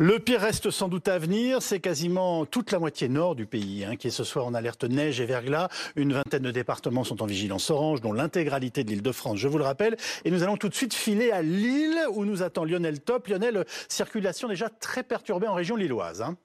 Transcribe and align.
Le 0.00 0.20
pire 0.20 0.40
reste 0.40 0.70
sans 0.70 0.86
doute 0.86 1.08
à 1.08 1.18
venir. 1.18 1.60
C'est 1.60 1.80
quasiment 1.80 2.46
toute 2.46 2.70
la 2.70 2.78
moitié 2.78 3.08
nord 3.08 3.34
du 3.34 3.46
pays 3.46 3.84
hein, 3.84 3.96
qui 3.96 4.06
est 4.06 4.12
ce 4.12 4.22
soir 4.22 4.46
en 4.46 4.54
alerte 4.54 4.84
neige 4.84 5.20
et 5.20 5.26
verglas. 5.26 5.68
Une 5.96 6.12
vingtaine 6.12 6.44
de 6.44 6.52
départements 6.52 7.02
sont 7.02 7.20
en 7.20 7.26
vigilance 7.26 7.68
orange, 7.68 8.00
dont 8.00 8.12
l'intégralité 8.12 8.84
de 8.84 8.90
l'île 8.90 9.02
de 9.02 9.10
France, 9.10 9.38
je 9.38 9.48
vous 9.48 9.58
le 9.58 9.64
rappelle. 9.64 9.96
Et 10.24 10.30
nous 10.30 10.44
allons 10.44 10.56
tout 10.56 10.68
de 10.68 10.74
suite 10.74 10.94
filer 10.94 11.32
à 11.32 11.42
Lille, 11.42 11.98
où 12.12 12.24
nous 12.24 12.44
attend 12.44 12.64
Lionel 12.64 13.00
Top. 13.00 13.26
Lionel, 13.26 13.64
circulation 13.88 14.46
déjà 14.46 14.68
très 14.68 15.02
perturbée 15.02 15.48
en 15.48 15.54
région 15.54 15.74
lilloise. 15.74 16.22
Hein. 16.22 16.36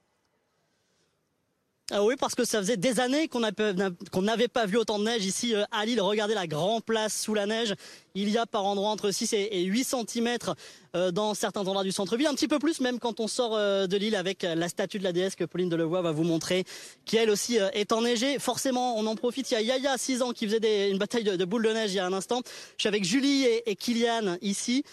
Ah 1.95 2.03
oui, 2.03 2.15
parce 2.19 2.33
que 2.33 2.43
ça 2.43 2.57
faisait 2.57 2.75
des 2.75 2.99
années 2.99 3.27
qu'on 3.27 3.39
n'avait 3.39 4.47
pas 4.47 4.65
vu 4.65 4.77
autant 4.77 4.97
de 4.97 5.03
neige 5.03 5.27
ici 5.27 5.53
euh, 5.53 5.63
à 5.71 5.85
Lille. 5.85 6.01
Regardez 6.01 6.33
la 6.33 6.47
grande 6.47 6.83
place 6.83 7.21
sous 7.21 7.35
la 7.35 7.45
neige. 7.45 7.75
Il 8.15 8.29
y 8.29 8.37
a 8.39 8.47
par 8.47 8.65
endroits 8.65 8.89
entre 8.89 9.11
6 9.11 9.31
et 9.33 9.63
8 9.65 9.83
cm 9.83 10.37
euh, 10.95 11.11
dans 11.11 11.35
certains 11.35 11.61
endroits 11.61 11.83
du 11.83 11.91
centre-ville. 11.91 12.25
Un 12.25 12.33
petit 12.33 12.47
peu 12.47 12.57
plus 12.57 12.79
même 12.79 12.97
quand 12.97 13.19
on 13.19 13.27
sort 13.27 13.55
euh, 13.55 13.85
de 13.85 13.95
Lille 13.95 14.15
avec 14.15 14.41
la 14.41 14.69
statue 14.69 14.97
de 14.97 15.03
la 15.03 15.11
déesse 15.11 15.35
que 15.35 15.43
Pauline 15.43 15.69
Delevoye 15.69 16.01
va 16.01 16.11
vous 16.11 16.23
montrer, 16.23 16.63
qui 17.05 17.17
elle 17.17 17.29
aussi 17.29 17.57
est 17.57 17.91
enneigée. 17.91 18.39
Forcément, 18.39 18.97
on 18.97 19.05
en 19.05 19.15
profite. 19.15 19.51
Il 19.51 19.53
y 19.53 19.57
a 19.57 19.61
Yaya, 19.61 19.95
6 19.95 20.23
ans, 20.23 20.31
qui 20.31 20.47
faisait 20.47 20.89
une 20.89 20.97
bataille 20.97 21.23
de, 21.23 21.45
boules 21.45 21.63
de 21.63 21.73
neige 21.73 21.91
il 21.91 21.97
y 21.97 21.99
a 21.99 22.07
un 22.07 22.13
instant. 22.13 22.41
Je 22.77 22.81
suis 22.81 22.87
avec 22.87 23.03
Julie 23.03 23.43
et, 23.43 23.69
et 23.69 23.75
Kylian 23.75 24.37
ici. 24.41 24.83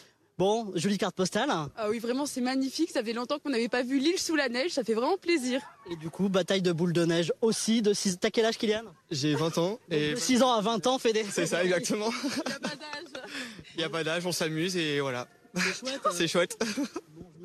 Bon, 0.40 0.72
jolie 0.74 0.96
carte 0.96 1.14
postale. 1.14 1.50
Ah 1.76 1.90
oui, 1.90 1.98
vraiment, 1.98 2.24
c'est 2.24 2.40
magnifique. 2.40 2.90
Ça 2.92 3.04
fait 3.04 3.12
longtemps 3.12 3.38
qu'on 3.38 3.50
n'avait 3.50 3.68
pas 3.68 3.82
vu 3.82 3.98
l'île 3.98 4.18
sous 4.18 4.36
la 4.36 4.48
neige. 4.48 4.70
Ça 4.70 4.82
fait 4.82 4.94
vraiment 4.94 5.18
plaisir. 5.18 5.60
Et 5.90 5.96
du 5.96 6.08
coup, 6.08 6.30
bataille 6.30 6.62
de 6.62 6.72
boules 6.72 6.94
de 6.94 7.04
neige 7.04 7.30
aussi. 7.42 7.82
De 7.82 7.92
6... 7.92 8.20
T'as 8.20 8.30
quel 8.30 8.46
âge, 8.46 8.56
Kylian? 8.56 8.84
J'ai 9.10 9.34
20 9.34 9.58
ans. 9.58 9.78
Et... 9.90 10.12
De 10.12 10.16
6 10.16 10.42
ans 10.42 10.54
à 10.54 10.62
20 10.62 10.86
ans, 10.86 10.96
des... 10.96 11.24
C'est 11.30 11.44
ça, 11.44 11.62
exactement. 11.62 12.08
Il 12.24 12.48
n'y 12.48 12.54
a 12.54 12.58
pas 12.58 12.68
d'âge. 12.68 13.24
Il 13.74 13.76
n'y 13.76 13.84
a 13.84 13.88
pas 13.90 14.02
d'âge, 14.02 14.24
on 14.24 14.32
s'amuse 14.32 14.78
et 14.78 15.00
voilà. 15.00 15.28
C'est 15.54 15.74
chouette. 15.74 16.00
C'est 16.10 16.28
chouette. 16.28 16.64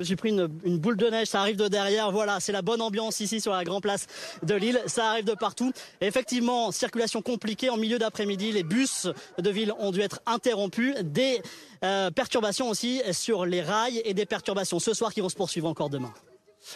Suis 0.02 0.16
pris 0.16 0.30
une, 0.30 0.46
boule 0.78 0.96
de 0.96 1.06
neige, 1.06 1.28
ça 1.28 1.40
arrive 1.40 1.56
de 1.56 1.68
derrière. 1.68 2.10
Voilà, 2.10 2.40
c'est 2.40 2.52
la 2.52 2.62
bonne 2.62 2.82
ambiance 2.82 3.20
ici 3.20 3.40
sur 3.40 3.52
la 3.52 3.64
grande 3.64 3.82
place 3.82 4.06
de 4.42 4.54
Lille. 4.54 4.80
Ça 4.86 5.10
arrive 5.10 5.24
de 5.24 5.34
partout. 5.34 5.72
Effectivement, 6.00 6.70
circulation 6.70 7.22
compliquée 7.22 7.70
en 7.70 7.76
milieu 7.76 7.98
d'après-midi. 7.98 8.52
Les 8.52 8.62
bus 8.62 9.08
de 9.38 9.50
ville 9.50 9.72
ont 9.78 9.90
dû 9.90 10.00
être 10.00 10.20
interrompus. 10.26 10.94
Des 11.02 11.40
euh, 11.84 12.10
perturbations 12.10 12.68
aussi 12.68 13.02
sur 13.12 13.46
les 13.46 13.62
rails 13.62 14.02
et 14.04 14.14
des 14.14 14.26
perturbations 14.26 14.78
ce 14.78 14.94
soir 14.94 15.12
qui 15.12 15.20
vont 15.20 15.28
se 15.28 15.36
poursuivre 15.36 15.68
encore 15.68 15.90
demain. 15.90 16.12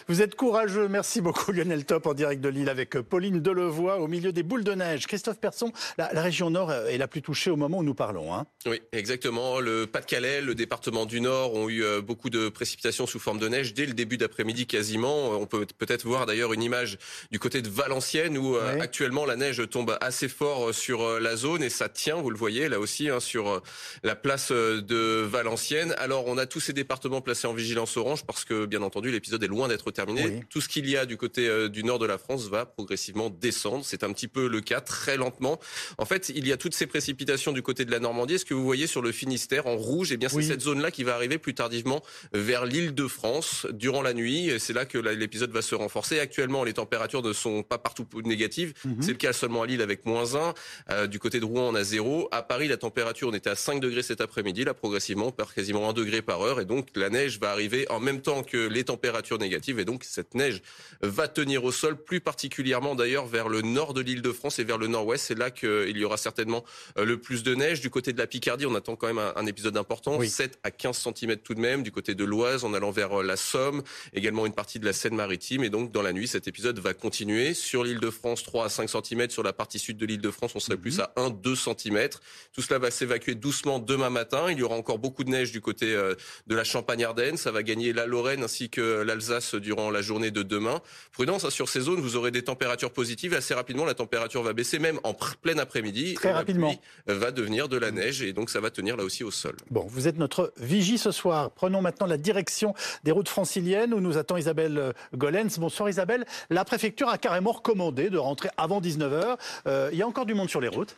Vous 0.07 0.21
êtes 0.21 0.35
courageux. 0.35 0.87
Merci 0.87 1.21
beaucoup 1.21 1.51
Lionel 1.51 1.85
Top 1.85 2.05
en 2.07 2.13
direct 2.13 2.41
de 2.41 2.49
Lille 2.49 2.69
avec 2.69 2.99
Pauline 3.01 3.39
Delevoye 3.39 3.99
au 3.99 4.07
milieu 4.07 4.31
des 4.31 4.43
boules 4.43 4.63
de 4.63 4.73
neige. 4.73 5.07
Christophe 5.07 5.39
Persson, 5.39 5.71
la, 5.97 6.11
la 6.13 6.21
région 6.21 6.49
nord 6.49 6.71
est 6.71 6.97
la 6.97 7.07
plus 7.07 7.21
touchée 7.21 7.49
au 7.49 7.55
moment 7.55 7.79
où 7.79 7.83
nous 7.83 7.93
parlons. 7.93 8.33
Hein. 8.33 8.45
Oui, 8.65 8.81
exactement. 8.91 9.59
Le 9.59 9.87
Pas-de-Calais, 9.87 10.41
le 10.41 10.55
département 10.55 11.05
du 11.05 11.21
Nord 11.21 11.55
ont 11.55 11.69
eu 11.69 11.83
euh, 11.83 12.01
beaucoup 12.01 12.29
de 12.29 12.49
précipitations 12.49 13.07
sous 13.07 13.19
forme 13.19 13.39
de 13.39 13.47
neige 13.47 13.73
dès 13.73 13.85
le 13.85 13.93
début 13.93 14.17
d'après-midi 14.17 14.67
quasiment. 14.67 15.31
On 15.31 15.45
peut 15.45 15.65
peut-être 15.77 16.05
voir 16.05 16.25
d'ailleurs 16.25 16.53
une 16.53 16.63
image 16.63 16.97
du 17.31 17.39
côté 17.39 17.61
de 17.61 17.69
Valenciennes 17.69 18.37
où 18.37 18.55
euh, 18.55 18.75
oui. 18.75 18.81
actuellement 18.81 19.25
la 19.25 19.35
neige 19.35 19.61
tombe 19.69 19.97
assez 20.01 20.27
fort 20.27 20.69
euh, 20.69 20.73
sur 20.73 21.19
la 21.19 21.35
zone 21.35 21.63
et 21.63 21.69
ça 21.69 21.89
tient, 21.89 22.15
vous 22.15 22.29
le 22.29 22.37
voyez 22.37 22.69
là 22.69 22.79
aussi, 22.79 23.09
hein, 23.09 23.19
sur 23.19 23.61
la 24.03 24.15
place 24.15 24.51
de 24.51 25.21
Valenciennes. 25.23 25.95
Alors 25.97 26.27
on 26.27 26.37
a 26.37 26.45
tous 26.45 26.59
ces 26.59 26.73
départements 26.73 27.21
placés 27.21 27.47
en 27.47 27.53
vigilance 27.53 27.97
orange 27.97 28.25
parce 28.25 28.45
que 28.45 28.65
bien 28.65 28.81
entendu 28.81 29.11
l'épisode 29.11 29.43
est 29.43 29.47
loin 29.47 29.67
d'être 29.67 29.80
terminé. 29.89 30.25
Oui. 30.25 30.39
Tout 30.49 30.61
ce 30.61 30.69
qu'il 30.69 30.87
y 30.87 30.95
a 30.95 31.07
du 31.07 31.17
côté 31.17 31.47
euh, 31.47 31.67
du 31.67 31.83
nord 31.83 31.97
de 31.97 32.05
la 32.05 32.19
France 32.19 32.47
va 32.49 32.67
progressivement 32.67 33.31
descendre. 33.31 33.83
C'est 33.83 34.03
un 34.03 34.13
petit 34.13 34.27
peu 34.27 34.47
le 34.47 34.61
cas, 34.61 34.81
très 34.81 35.17
lentement. 35.17 35.59
En 35.97 36.05
fait, 36.05 36.29
il 36.29 36.47
y 36.47 36.51
a 36.51 36.57
toutes 36.57 36.75
ces 36.75 36.85
précipitations 36.85 37.53
du 37.53 37.63
côté 37.63 37.85
de 37.85 37.91
la 37.91 37.99
Normandie. 37.99 38.37
Ce 38.37 38.45
que 38.45 38.53
vous 38.53 38.63
voyez 38.63 38.85
sur 38.85 39.01
le 39.01 39.11
Finistère 39.11 39.65
en 39.65 39.77
rouge, 39.77 40.11
eh 40.11 40.17
bien, 40.17 40.29
c'est 40.29 40.35
oui. 40.35 40.45
cette 40.45 40.61
zone-là 40.61 40.91
qui 40.91 41.03
va 41.03 41.15
arriver 41.15 41.39
plus 41.39 41.55
tardivement 41.55 42.03
vers 42.33 42.65
l'île 42.65 42.93
de 42.93 43.07
France 43.07 43.65
durant 43.71 44.03
la 44.03 44.13
nuit. 44.13 44.51
C'est 44.59 44.73
là 44.73 44.85
que 44.85 44.97
l'épisode 44.97 45.51
va 45.51 45.63
se 45.63 45.73
renforcer. 45.73 46.19
Actuellement, 46.19 46.63
les 46.63 46.73
températures 46.73 47.23
ne 47.23 47.33
sont 47.33 47.63
pas 47.63 47.77
partout 47.77 48.05
négatives. 48.23 48.73
Mm 48.85 48.91
-hmm. 48.91 49.01
C'est 49.01 49.11
le 49.11 49.17
cas 49.17 49.33
seulement 49.33 49.63
à 49.63 49.67
Lille 49.67 49.81
avec 49.81 50.05
moins 50.05 50.35
1. 50.35 50.53
Euh, 50.89 51.07
du 51.07 51.19
côté 51.19 51.39
de 51.39 51.45
Rouen, 51.45 51.69
on 51.71 51.75
a 51.75 51.83
0. 51.83 52.27
À 52.31 52.41
Paris, 52.41 52.67
la 52.67 52.77
température, 52.77 53.27
on 53.29 53.33
était 53.33 53.49
à 53.49 53.55
5 53.55 53.79
degrés 53.79 54.03
cet 54.03 54.21
après-midi. 54.21 54.63
Là, 54.63 54.73
progressivement, 54.73 55.27
on 55.27 55.31
perd 55.31 55.53
quasiment 55.53 55.89
1 55.89 55.93
degré 55.93 56.21
par 56.21 56.41
heure. 56.41 56.59
Et 56.59 56.65
donc, 56.65 56.87
la 56.95 57.09
neige 57.09 57.39
va 57.39 57.51
arriver 57.51 57.89
en 57.89 57.99
même 57.99 58.21
temps 58.21 58.43
que 58.43 58.67
les 58.67 58.83
températures 58.83 59.37
négatives 59.37 59.70
et 59.79 59.85
donc 59.85 60.03
cette 60.03 60.35
neige 60.35 60.61
va 61.01 61.27
tenir 61.27 61.63
au 61.63 61.71
sol, 61.71 61.95
plus 61.95 62.21
particulièrement 62.21 62.95
d'ailleurs 62.95 63.25
vers 63.25 63.49
le 63.49 63.61
nord 63.61 63.93
de 63.93 64.01
l'île 64.01 64.21
de 64.21 64.31
France 64.31 64.59
et 64.59 64.63
vers 64.63 64.77
le 64.77 64.87
nord-ouest. 64.87 65.25
C'est 65.27 65.37
là 65.37 65.51
qu'il 65.51 65.97
y 65.97 66.03
aura 66.03 66.17
certainement 66.17 66.63
euh, 66.97 67.05
le 67.05 67.19
plus 67.19 67.43
de 67.43 67.55
neige. 67.55 67.81
Du 67.81 67.89
côté 67.89 68.13
de 68.13 68.17
la 68.17 68.27
Picardie, 68.27 68.65
on 68.65 68.75
attend 68.75 68.95
quand 68.95 69.07
même 69.07 69.19
un, 69.19 69.33
un 69.35 69.45
épisode 69.45 69.77
important, 69.77 70.17
oui. 70.17 70.29
7 70.29 70.59
à 70.63 70.71
15 70.71 70.97
cm 71.15 71.37
tout 71.37 71.53
de 71.53 71.59
même. 71.59 71.83
Du 71.83 71.91
côté 71.91 72.15
de 72.15 72.23
l'Oise, 72.23 72.63
en 72.63 72.73
allant 72.73 72.91
vers 72.91 73.19
euh, 73.19 73.23
la 73.23 73.35
Somme, 73.35 73.83
également 74.13 74.45
une 74.45 74.53
partie 74.53 74.79
de 74.79 74.85
la 74.85 74.93
Seine-Maritime. 74.93 75.63
Et 75.63 75.69
donc 75.69 75.91
dans 75.91 76.01
la 76.01 76.13
nuit, 76.13 76.27
cet 76.27 76.47
épisode 76.47 76.79
va 76.79 76.93
continuer. 76.93 77.53
Sur 77.53 77.83
l'île 77.83 77.99
de 77.99 78.09
France, 78.09 78.43
3 78.43 78.65
à 78.65 78.69
5 78.69 78.89
cm. 78.89 79.29
Sur 79.29 79.43
la 79.43 79.53
partie 79.53 79.79
sud 79.79 79.97
de 79.97 80.05
l'île 80.05 80.21
de 80.21 80.31
France, 80.31 80.51
on 80.55 80.59
serait 80.59 80.75
mm 80.75 80.79
-hmm. 80.79 80.81
plus 80.81 80.99
à 80.99 81.13
1-2 81.15 81.55
cm. 81.55 82.09
Tout 82.53 82.61
cela 82.61 82.79
va 82.79 82.91
s'évacuer 82.91 83.35
doucement 83.35 83.79
demain 83.79 84.09
matin. 84.09 84.51
Il 84.51 84.57
y 84.59 84.63
aura 84.63 84.75
encore 84.75 84.99
beaucoup 84.99 85.23
de 85.23 85.29
neige 85.29 85.51
du 85.51 85.61
côté 85.61 85.93
euh, 85.93 86.15
de 86.47 86.55
la 86.55 86.63
Champagne-Ardenne. 86.63 87.37
Ça 87.37 87.51
va 87.51 87.63
gagner 87.63 87.93
la 87.93 88.05
Lorraine 88.05 88.43
ainsi 88.43 88.69
que 88.69 89.01
l'Alsace 89.01 89.55
durant 89.61 89.89
la 89.89 90.01
journée 90.01 90.31
de 90.31 90.43
demain. 90.43 90.81
Prudence, 91.13 91.45
hein, 91.45 91.49
sur 91.49 91.69
ces 91.69 91.81
zones, 91.81 92.01
vous 92.01 92.15
aurez 92.15 92.31
des 92.31 92.43
températures 92.43 92.91
positives. 92.91 93.33
Assez 93.33 93.53
rapidement, 93.53 93.85
la 93.85 93.93
température 93.93 94.43
va 94.43 94.53
baisser, 94.53 94.79
même 94.79 94.99
en 95.03 95.13
plein 95.13 95.57
après-midi. 95.57 96.15
Très 96.15 96.31
rapidement. 96.31 96.75
va 97.07 97.31
devenir 97.31 97.69
de 97.69 97.77
la 97.77 97.91
neige 97.91 98.21
et 98.21 98.33
donc 98.33 98.49
ça 98.49 98.59
va 98.59 98.69
tenir 98.69 98.97
là 98.97 99.03
aussi 99.03 99.23
au 99.23 99.31
sol. 99.31 99.55
Bon, 99.69 99.85
vous 99.87 100.07
êtes 100.07 100.17
notre 100.17 100.53
vigie 100.57 100.97
ce 100.97 101.11
soir. 101.11 101.51
Prenons 101.51 101.81
maintenant 101.81 102.07
la 102.07 102.17
direction 102.17 102.73
des 103.03 103.11
routes 103.11 103.29
franciliennes 103.29 103.93
où 103.93 103.99
nous 103.99 104.17
attend 104.17 104.37
Isabelle 104.37 104.77
euh, 104.77 104.91
Golens. 105.15 105.57
Bonsoir 105.59 105.89
Isabelle. 105.89 106.25
La 106.49 106.65
préfecture 106.65 107.09
a 107.09 107.17
carrément 107.17 107.51
recommandé 107.51 108.09
de 108.09 108.17
rentrer 108.17 108.49
avant 108.57 108.81
19h. 108.81 109.37
Euh, 109.67 109.89
il 109.91 109.97
y 109.97 110.01
a 110.01 110.07
encore 110.07 110.25
du 110.25 110.33
monde 110.33 110.49
sur 110.49 110.61
les 110.61 110.67
routes 110.67 110.95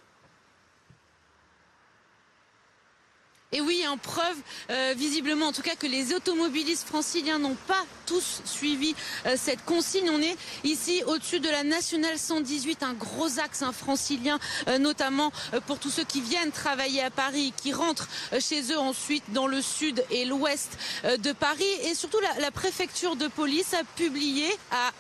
Et 3.54 3.62
oui, 3.62 3.86
en 3.88 3.98
preuve, 3.98 4.36
euh, 4.72 4.96
visiblement, 4.98 5.48
en 5.48 5.52
tout 5.52 5.62
cas, 5.62 5.76
que 5.76 5.86
les 5.86 6.12
automobilistes 6.14 6.88
franciliens 6.88 7.38
n'ont 7.38 7.56
pas 7.68 7.86
tous 8.08 8.42
suivi 8.46 8.96
euh, 9.28 9.36
cette 9.38 9.64
consigne. 9.64 10.10
On 10.10 10.20
est 10.20 10.36
ici 10.64 11.04
au-dessus 11.06 11.40
de 11.40 11.50
la 11.50 11.64
nationale 11.64 12.18
118, 12.18 12.82
un 12.82 12.94
gros 12.94 13.40
axe 13.40 13.62
un 13.62 13.72
francilien, 13.72 14.40
euh, 14.68 14.80
notamment 14.80 15.32
pour 15.68 15.78
tous 15.78 15.92
ceux 15.92 16.04
qui 16.04 16.20
viennent 16.20 16.52
travailler 16.52 17.04
à 17.04 17.12
Paris, 17.12 17.54
qui 17.56 17.74
rentrent 17.74 18.10
chez 18.40 18.72
eux 18.72 18.80
ensuite 18.80 19.24
dans 19.34 19.46
le 19.46 19.62
sud 19.62 20.04
et 20.10 20.26
l'ouest 20.26 20.78
de 21.04 21.32
Paris. 21.32 21.64
Et 21.84 21.94
surtout, 21.94 22.20
la, 22.40 22.52
préfecture 22.52 23.16
de 23.16 23.28
police 23.28 23.74
a 23.76 23.84
publié, 23.96 24.48
a 24.72 24.92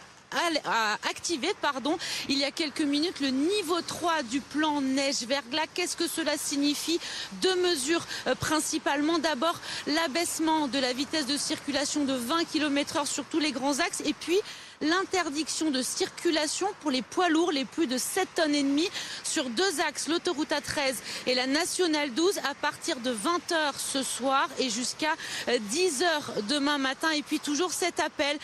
a 0.66 0.94
activé 1.10 1.50
pardon, 1.62 1.98
il 2.30 2.38
y 2.38 2.44
a 2.44 2.52
quelques 2.52 2.82
minutes 2.82 3.20
le 3.20 3.30
niveau 3.30 3.82
3 3.82 4.24
du 4.24 4.42
plan 4.42 4.82
neige-verglas. 4.82 5.68
Qu'est-ce 5.74 5.98
que 5.98 6.08
cela 6.08 6.38
signifie 6.38 7.00
Deux 7.42 7.56
mesures 7.56 8.06
euh, 8.28 8.36
principalement. 8.36 9.20
D'abord, 9.20 9.60
l'abaissement 9.88 10.68
de 10.68 10.80
la 10.80 10.94
vitesse 10.94 11.26
de 11.26 11.38
circulation 11.38 12.06
de 12.06 12.14
20 12.14 12.46
km 12.46 12.98
heure 12.98 13.08
sur 13.08 13.26
tous 13.26 13.40
les 13.40 13.52
grands 13.52 13.80
axes 13.80 14.02
et 14.06 14.14
puis 14.14 14.40
l'interdiction 14.84 15.72
de 15.72 15.82
circulation 15.82 16.68
pour 16.82 16.92
les 16.92 17.02
poids 17.02 17.30
lourds, 17.30 17.52
les 17.52 17.66
plus 17.66 17.88
de 17.88 17.98
7 17.98 18.28
tonnes 18.36 18.56
et 18.56 18.64
demie, 18.64 18.90
sur 19.24 19.50
deux 19.50 19.80
axes, 19.82 20.08
l'autoroute 20.08 20.50
A13 20.52 20.96
et 21.28 21.36
la 21.36 21.48
nationale 21.48 22.14
12, 22.14 22.40
à 22.50 22.54
partir 22.54 22.98
de 22.98 23.12
20h 23.12 23.74
ce 23.78 24.04
soir 24.04 24.48
et 24.60 24.70
jusqu'à 24.70 25.14
10h 25.48 26.46
demain 26.48 26.78
matin. 26.78 27.12
Et 27.12 27.24
puis 27.24 27.40
toujours 27.40 27.72
cet 27.74 28.00
appel 28.00 28.38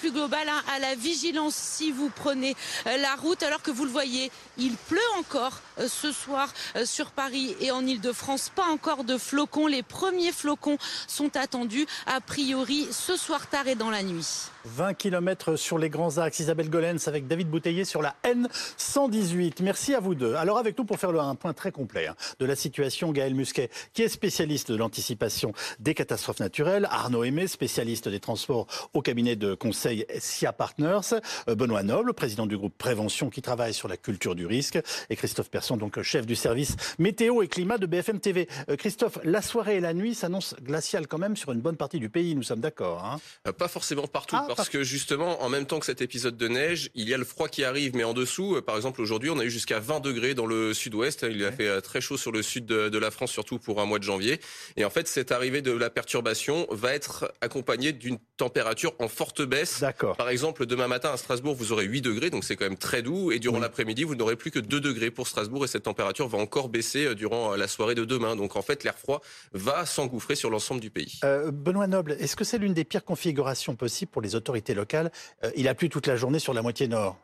plus 0.00 0.12
global 0.12 0.48
hein, 0.48 0.62
à 0.74 0.78
la 0.78 0.94
vigilance 0.94 1.54
si 1.54 1.90
vous 1.90 2.10
prenez 2.10 2.56
la 2.84 3.14
route, 3.16 3.42
alors 3.42 3.62
que 3.62 3.70
vous 3.70 3.84
le 3.84 3.90
voyez, 3.90 4.30
il 4.58 4.76
pleut 4.76 5.00
encore 5.18 5.60
ce 5.78 6.12
soir 6.12 6.52
sur 6.84 7.10
Paris 7.10 7.56
et 7.60 7.70
en 7.70 7.86
Ile-de-France. 7.86 8.50
Pas 8.54 8.66
encore 8.66 9.04
de 9.04 9.18
flocons. 9.18 9.66
Les 9.66 9.82
premiers 9.82 10.32
flocons 10.32 10.78
sont 11.06 11.36
attendus 11.36 11.86
a 12.06 12.20
priori 12.20 12.86
ce 12.90 13.16
soir 13.16 13.48
tard 13.48 13.68
et 13.68 13.74
dans 13.74 13.90
la 13.90 14.02
nuit. 14.02 14.50
20 14.66 14.94
km 14.94 15.56
sur 15.56 15.78
les 15.78 15.88
grands 15.88 16.18
axes. 16.18 16.40
Isabelle 16.40 16.70
Golens 16.70 17.06
avec 17.06 17.26
David 17.26 17.48
Bouteiller 17.48 17.84
sur 17.84 18.02
la 18.02 18.16
N118. 18.24 19.62
Merci 19.62 19.94
à 19.94 20.00
vous 20.00 20.14
deux. 20.14 20.34
Alors 20.34 20.58
avec 20.58 20.76
nous 20.78 20.84
pour 20.84 20.98
faire 20.98 21.10
un 21.10 21.34
point 21.34 21.52
très 21.52 21.72
complet 21.72 22.06
hein, 22.06 22.16
de 22.38 22.46
la 22.46 22.56
situation, 22.56 23.12
Gaël 23.12 23.34
Musquet, 23.34 23.70
qui 23.92 24.02
est 24.02 24.08
spécialiste 24.08 24.70
de 24.70 24.76
l'anticipation 24.76 25.52
des 25.78 25.94
catastrophes 25.94 26.40
naturelles, 26.40 26.88
Arnaud 26.90 27.24
Aimé, 27.24 27.46
spécialiste 27.46 28.08
des 28.08 28.20
transports 28.20 28.66
au 28.92 29.02
cabinet 29.02 29.36
de 29.36 29.54
conseil 29.54 30.06
SIA 30.18 30.52
Partners, 30.52 31.20
euh, 31.48 31.54
Benoît 31.54 31.82
Noble, 31.82 32.12
président 32.12 32.46
du 32.46 32.56
groupe 32.56 32.76
Prévention 32.76 33.30
qui 33.30 33.42
travaille 33.42 33.74
sur 33.74 33.88
la 33.88 33.96
culture 33.96 34.34
du 34.34 34.46
risque, 34.46 34.78
et 35.10 35.16
Christophe 35.16 35.50
Persson, 35.50 35.65
donc 35.70 36.00
chef 36.02 36.26
du 36.26 36.36
service 36.36 36.76
météo 37.00 37.42
et 37.42 37.48
climat 37.48 37.78
de 37.78 37.86
BFM 37.86 38.20
TV. 38.20 38.46
Euh, 38.68 38.76
Christophe, 38.76 39.18
la 39.24 39.42
soirée 39.42 39.78
et 39.78 39.80
la 39.80 39.94
nuit 39.94 40.14
s'annoncent 40.14 40.54
glaciales 40.62 41.08
quand 41.08 41.18
même 41.18 41.36
sur 41.36 41.50
une 41.50 41.60
bonne 41.60 41.76
partie 41.76 41.98
du 41.98 42.08
pays, 42.08 42.36
nous 42.36 42.44
sommes 42.44 42.60
d'accord. 42.60 43.04
Hein 43.04 43.18
Euh, 43.48 43.52
pas 43.52 43.66
forcément 43.66 44.06
partout. 44.06 44.36
Ah, 44.38 44.46
parce 44.56 44.68
que 44.68 44.84
justement, 44.84 45.42
en 45.42 45.48
même 45.48 45.56
même 45.56 45.66
temps 45.66 45.80
que 45.80 45.86
cet 45.86 46.02
épisode 46.02 46.36
de 46.36 46.48
neige, 46.48 46.90
il 46.94 47.08
y 47.08 47.14
a 47.14 47.16
le 47.16 47.24
froid 47.24 47.48
qui 47.48 47.64
arrive, 47.64 47.96
mais 47.96 48.04
en 48.04 48.12
dessous, 48.12 48.60
par 48.62 48.76
exemple 48.76 49.00
aujourd'hui, 49.00 49.30
on 49.30 49.38
a 49.38 49.44
eu 49.44 49.50
jusqu'à 49.50 49.80
20 49.80 50.00
degrés 50.00 50.34
dans 50.34 50.44
le 50.44 50.74
sud-ouest. 50.74 51.24
Il 51.28 51.42
a 51.44 51.52
fait 51.52 51.80
très 51.80 52.02
chaud 52.02 52.18
sur 52.18 52.30
le 52.30 52.42
sud 52.42 52.66
de, 52.66 52.98
la 52.98 53.10
France, 53.10 53.32
surtout 53.32 53.58
pour 53.58 53.80
un 53.80 53.86
mois 53.86 53.98
de 53.98 54.04
janvier. 54.04 54.38
Et 54.76 54.84
en 54.84 54.90
fait, 54.90 55.08
cette 55.08 55.32
arrivée 55.32 55.62
de 55.62 55.72
la 55.72 55.88
perturbation 55.88 56.66
va 56.70 56.92
être 56.92 57.32
accompagnée 57.40 57.92
d'une 57.92 58.18
température 58.36 58.92
en 58.98 59.08
forte 59.08 59.42
baisse. 59.42 59.80
D'accord. 59.80 60.16
Par 60.16 60.28
exemple, 60.28 60.66
demain 60.66 60.88
matin 60.88 61.10
à 61.12 61.16
Strasbourg, 61.16 61.54
vous 61.54 61.72
aurez 61.72 61.84
8 61.84 62.02
degrés, 62.02 62.30
donc 62.30 62.44
c'est 62.44 62.56
quand 62.56 62.66
même 62.66 62.78
très 62.78 63.02
doux. 63.02 63.32
Et 63.32 63.38
durant 63.38 63.58
l'après-midi, 63.58 64.04
vous 64.04 64.14
n'aurez 64.14 64.36
plus 64.36 64.50
que 64.50 64.58
2 64.58 64.80
degrés 64.80 65.10
pour 65.10 65.26
Strasbourg, 65.26 65.55
et 65.64 65.68
cette 65.68 65.84
température 65.84 66.28
va 66.28 66.38
encore 66.38 66.68
baisser 66.68 67.14
durant 67.14 67.56
la 67.56 67.68
soirée 67.68 67.94
de 67.94 68.04
demain. 68.04 68.36
Donc 68.36 68.56
en 68.56 68.62
fait, 68.62 68.84
l'air 68.84 68.98
froid 68.98 69.20
va 69.52 69.86
s'engouffrer 69.86 70.34
sur 70.34 70.50
l'ensemble 70.50 70.80
du 70.80 70.90
pays. 70.90 71.18
Euh, 71.24 71.50
Benoît 71.50 71.86
Noble, 71.86 72.12
est-ce 72.18 72.36
que 72.36 72.44
c'est 72.44 72.58
l'une 72.58 72.74
des 72.74 72.84
pires 72.84 73.04
configurations 73.04 73.76
possibles 73.76 74.10
pour 74.10 74.22
les 74.22 74.34
autorités 74.34 74.74
locales? 74.74 75.10
Euh, 75.44 75.50
Il 75.56 75.68
a 75.68 75.74
plu 75.74 75.88
toute 75.88 76.06
la 76.06 76.16
journée 76.16 76.38
sur 76.38 76.54
la 76.54 76.62
moitié 76.62 76.88
nord. 76.88 77.18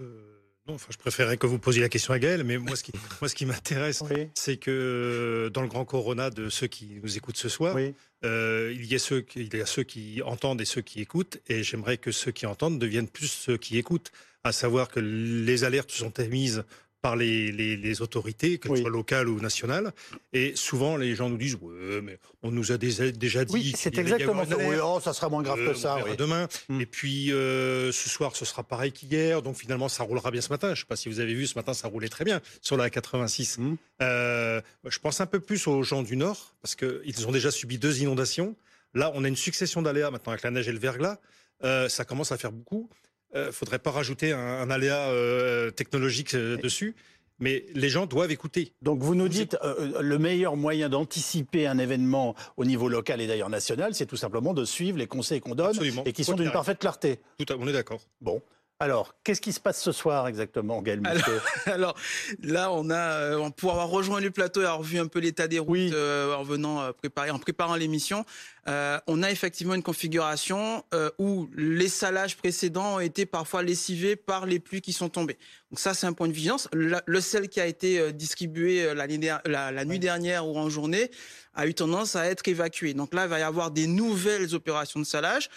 Euh, 0.00 0.20
non, 0.66 0.74
enfin, 0.74 0.88
je 0.90 0.96
préférerais 0.96 1.36
que 1.36 1.46
vous 1.46 1.58
posiez 1.58 1.82
la 1.82 1.88
question 1.88 2.14
à 2.14 2.18
Gaël, 2.18 2.42
mais 2.42 2.56
moi, 2.56 2.74
ce 2.74 2.82
qui, 2.82 2.92
moi, 3.20 3.28
ce 3.28 3.34
qui 3.34 3.46
m'intéresse, 3.46 4.02
c'est 4.34 4.56
que 4.56 5.50
dans 5.52 5.62
le 5.62 5.68
grand 5.68 5.84
corona 5.84 6.30
de 6.30 6.48
ceux 6.48 6.66
qui 6.66 7.00
nous 7.02 7.16
écoutent 7.16 7.36
ce 7.36 7.48
soir, 7.48 7.78
il, 7.78 8.86
y 8.86 8.94
a 8.94 8.98
ceux, 8.98 9.26
il 9.36 9.54
y 9.54 9.60
a 9.60 9.66
ceux 9.66 9.82
qui 9.82 10.22
entendent 10.22 10.60
et 10.60 10.64
ceux 10.64 10.80
qui 10.80 11.00
écoutent, 11.00 11.38
et 11.48 11.62
j'aimerais 11.62 11.98
que 11.98 12.12
ceux 12.12 12.32
qui 12.32 12.46
entendent 12.46 12.78
deviennent 12.78 13.08
plus 13.08 13.30
ceux 13.30 13.58
qui 13.58 13.76
écoutent, 13.76 14.10
à 14.44 14.52
savoir 14.52 14.88
que 14.88 15.00
les 15.00 15.64
alertes 15.64 15.90
sont 15.90 16.12
émises 16.12 16.64
par 17.04 17.16
les, 17.16 17.52
les, 17.52 18.00
autorités, 18.00 18.56
qu'elles 18.56 18.78
soient 18.78 18.88
locales 18.88 19.28
ou 19.28 19.38
nationales. 19.38 19.92
Et 20.32 20.56
souvent, 20.56 20.96
les 20.96 21.14
gens 21.14 21.28
nous 21.28 21.36
disent 21.36 21.58
ouais, 21.60 22.00
mais 22.02 22.18
on 22.42 22.50
nous 22.50 22.72
a 22.72 22.78
déjà, 22.78 23.10
déjà 23.10 23.44
dit. 23.44 23.52
Oui, 23.52 23.74
c'est 23.76 23.98
exactement 23.98 24.46
ça. 24.46 24.56
Oui, 24.56 24.76
oh, 24.82 25.00
ça 25.04 25.12
sera 25.12 25.28
moins 25.28 25.42
grave 25.42 25.58
que 25.58 25.72
euh, 25.72 25.74
ça. 25.74 25.98
Demain. 26.16 26.48
Hmm. 26.70 26.80
Et 26.80 26.86
puis, 26.86 27.30
euh, 27.30 27.92
ce 27.92 28.08
soir, 28.08 28.34
ce 28.34 28.46
sera 28.46 28.62
pareil 28.62 28.90
qu'hier. 28.90 29.42
Donc, 29.42 29.56
finalement, 29.56 29.90
ça 29.90 30.02
roulera 30.02 30.30
bien 30.30 30.40
ce 30.40 30.48
matin. 30.48 30.68
Je 30.68 30.72
ne 30.72 30.76
sais 30.76 30.86
pas 30.86 30.96
si 30.96 31.10
vous 31.10 31.20
avez 31.20 31.34
vu, 31.34 31.46
ce 31.46 31.56
matin, 31.56 31.74
ça 31.74 31.88
roulait 31.88 32.08
très 32.08 32.24
bien 32.24 32.40
sur 32.62 32.78
la 32.78 32.88
86. 32.88 33.58
Hmm. 33.58 33.76
Euh, 34.00 34.62
je 34.86 34.98
pense 34.98 35.20
un 35.20 35.26
peu 35.26 35.40
plus 35.40 35.66
aux 35.66 35.82
gens 35.82 36.02
du 36.02 36.16
Nord, 36.16 36.54
parce 36.62 36.74
qu'ils 36.74 37.28
ont 37.28 37.32
déjà 37.32 37.50
subi 37.50 37.76
deux 37.76 38.00
inondations. 38.00 38.56
Là, 38.94 39.12
on 39.14 39.24
a 39.24 39.28
une 39.28 39.36
succession 39.36 39.82
d'aléas 39.82 40.10
maintenant 40.10 40.32
avec 40.32 40.42
la 40.42 40.52
neige 40.52 40.68
et 40.68 40.72
le 40.72 40.78
verglas. 40.78 41.18
ça 41.60 42.06
commence 42.06 42.32
à 42.32 42.38
faire 42.38 42.52
beaucoup 42.52 42.88
ne 43.34 43.40
euh, 43.40 43.52
faudrait 43.52 43.78
pas 43.78 43.90
rajouter 43.90 44.32
un, 44.32 44.70
aléa 44.70 45.08
euh, 45.08 45.70
technologique 45.70 46.34
euh, 46.34 46.56
dessus. 46.56 46.94
Mais 47.40 47.66
les 47.74 47.88
gens 47.88 48.06
doivent 48.06 48.30
écouter. 48.30 48.72
Donc 48.80 49.00
vous 49.00 49.16
nous 49.16 49.28
dites 49.28 49.56
le 50.00 50.18
meilleur 50.18 50.56
moyen 50.56 50.88
d'anticiper 50.88 51.66
un 51.66 51.78
événement 51.78 52.36
au 52.56 52.64
niveau 52.64 52.88
local 52.88 53.20
et 53.20 53.26
d'ailleurs 53.26 53.50
national, 53.50 53.92
c'est 53.92 54.06
tout 54.06 54.16
simplement 54.16 54.54
de 54.54 54.64
suivre 54.64 54.98
les 54.98 55.08
conseils 55.08 55.40
qu'on 55.40 55.56
donne 55.56 55.74
et 56.06 56.12
qui 56.12 56.22
sont 56.22 56.36
d'une 56.36 56.52
parfaite 56.52 56.78
clarté. 56.78 57.18
Tout 57.38 57.52
à, 57.52 57.56
on 57.58 57.66
est 57.66 57.72
d'accord. 57.72 58.00
Bon. 58.20 58.40
Alors, 58.80 59.14
qu'est-ce 59.22 59.40
qui 59.40 59.52
se 59.52 59.60
passe 59.60 59.80
ce 59.80 59.92
soir 59.92 60.26
exactement, 60.26 60.82
Gaël 60.82 61.00
alors, 61.04 61.22
alors, 61.66 61.94
là, 62.42 62.72
on 62.72 62.90
a, 62.90 63.36
on 63.38 63.50
pour 63.50 63.70
avoir 63.70 63.88
rejoint 63.88 64.20
le 64.20 64.30
plateau 64.30 64.62
et 64.62 64.64
avoir 64.64 64.82
vu 64.82 64.98
un 64.98 65.06
peu 65.06 65.20
l'état 65.20 65.48
des 65.48 65.58
routes 65.60 65.94
en 65.94 66.42
venant 66.42 66.92
préparer, 66.92 67.30
en 67.30 67.38
préparant 67.38 67.76
l'émission, 67.76 68.24
euh, 68.66 68.98
on 69.06 69.22
a 69.22 69.30
effectivement 69.30 69.74
une 69.74 69.82
configuration 69.82 70.84
euh, 70.94 71.10
où 71.18 71.48
les 71.54 71.88
salages 71.88 72.36
précédents 72.36 72.96
ont 72.96 73.00
été 73.00 73.26
parfois 73.26 73.62
lessivés 73.62 74.16
par 74.16 74.46
les 74.46 74.58
pluies 74.58 74.80
qui 74.80 74.92
sont 74.92 75.10
tombées. 75.10 75.36
Donc 75.70 75.78
ça, 75.78 75.92
c'est 75.92 76.06
un 76.06 76.12
point 76.12 76.28
de 76.28 76.32
vigilance. 76.32 76.68
Le, 76.72 77.20
sel 77.20 77.48
qui 77.48 77.60
a 77.60 77.66
été 77.66 77.98
euh, 77.98 78.10
distribué 78.10 78.94
la, 78.94 79.70
la, 79.70 79.84
nuit 79.84 79.98
dernière 79.98 80.46
ou 80.46 80.56
en 80.56 80.70
journée 80.70 81.10
a 81.54 81.66
eu 81.66 81.74
tendance 81.74 82.16
à 82.16 82.26
être 82.26 82.46
évacué. 82.48 82.94
Donc 82.94 83.12
là, 83.12 83.24
il 83.24 83.28
va 83.28 83.38
y 83.38 83.42
avoir 83.42 83.70
des 83.70 83.86
nouvelles 83.86 84.54
opérations 84.54 85.00
de 85.00 85.04
salage. 85.04 85.50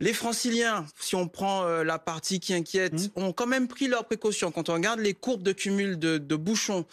Les 0.00 0.12
franciliens, 0.12 0.86
si 1.00 1.16
on 1.16 1.26
prend 1.26 1.64
la 1.64 1.98
partie 1.98 2.38
qui 2.38 2.52
inquiète, 2.52 2.92
mmh. 2.92 3.10
ont 3.16 3.32
quand 3.32 3.46
même 3.46 3.66
pris 3.66 3.88
leurs 3.88 4.04
précautions. 4.04 4.50
Quand 4.50 4.68
on 4.68 4.74
regarde 4.74 5.00
les 5.00 5.14
courbes 5.14 5.42
de 5.42 5.52
cumul 5.52 5.98
de, 5.98 6.18
de 6.18 6.36
bouchons 6.36 6.84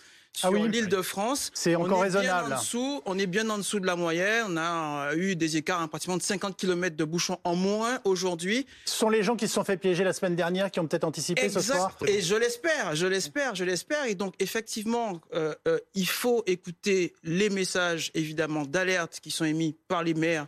ah 0.41 0.49
sur 0.49 0.53
l'île 0.53 0.87
de 0.87 1.01
France. 1.01 1.51
C'est 1.53 1.75
encore 1.75 2.01
raisonnable. 2.01 2.47
Bien 2.47 2.57
en 2.57 2.59
dessous, 2.59 3.01
on 3.05 3.19
est 3.19 3.27
bien 3.27 3.49
en 3.49 3.57
dessous 3.57 3.79
de 3.79 3.85
la 3.85 3.95
moyenne. 3.95 4.45
On 4.49 4.57
a 4.57 5.11
euh, 5.11 5.15
eu 5.15 5.35
des 5.35 5.57
écarts 5.57 5.81
hein, 5.81 5.87
pratiquement 5.87 6.17
de 6.17 6.23
50 6.23 6.57
km 6.57 6.95
de 6.95 7.03
bouchons 7.03 7.37
en 7.43 7.55
moins 7.55 7.99
aujourd'hui. 8.03 8.65
Ce 8.85 8.95
sont 8.95 9.09
les 9.09 9.21
gens 9.21 9.35
qui 9.35 9.47
se 9.47 9.53
sont 9.53 9.63
fait 9.63 9.77
piéger 9.77 10.03
la 10.03 10.13
semaine 10.13 10.35
dernière 10.35 10.71
qui 10.71 10.79
ont 10.79 10.87
peut-être 10.87 11.03
anticipé 11.03 11.49
ce 11.49 11.59
soir. 11.59 11.95
Et 12.07 12.21
je 12.21 12.35
l'espère, 12.35 12.95
je 12.95 13.05
l'espère, 13.05 13.55
je 13.55 13.63
l'espère. 13.63 14.05
Et 14.05 14.15
donc 14.15 14.33
effectivement, 14.39 15.21
euh, 15.33 15.53
euh, 15.67 15.79
il 15.93 16.07
faut 16.07 16.43
écouter 16.47 17.13
les 17.23 17.49
messages 17.49 18.11
évidemment 18.15 18.65
d'alerte 18.65 19.19
qui 19.21 19.29
sont 19.29 19.45
émis 19.45 19.75
par 19.87 20.03
les 20.03 20.15
maires 20.15 20.47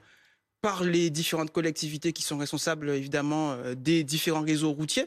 par 0.66 0.84
les 0.84 1.12
différentes 1.12 1.52
collectivités 1.52 2.12
qui 2.12 2.24
sont 2.24 2.40
responsables 2.40 2.90
évidemment 2.90 3.52
euh, 3.52 3.76
des 3.76 4.04
différents 4.04 4.42
réseaux 4.42 4.72
routiers 4.72 5.06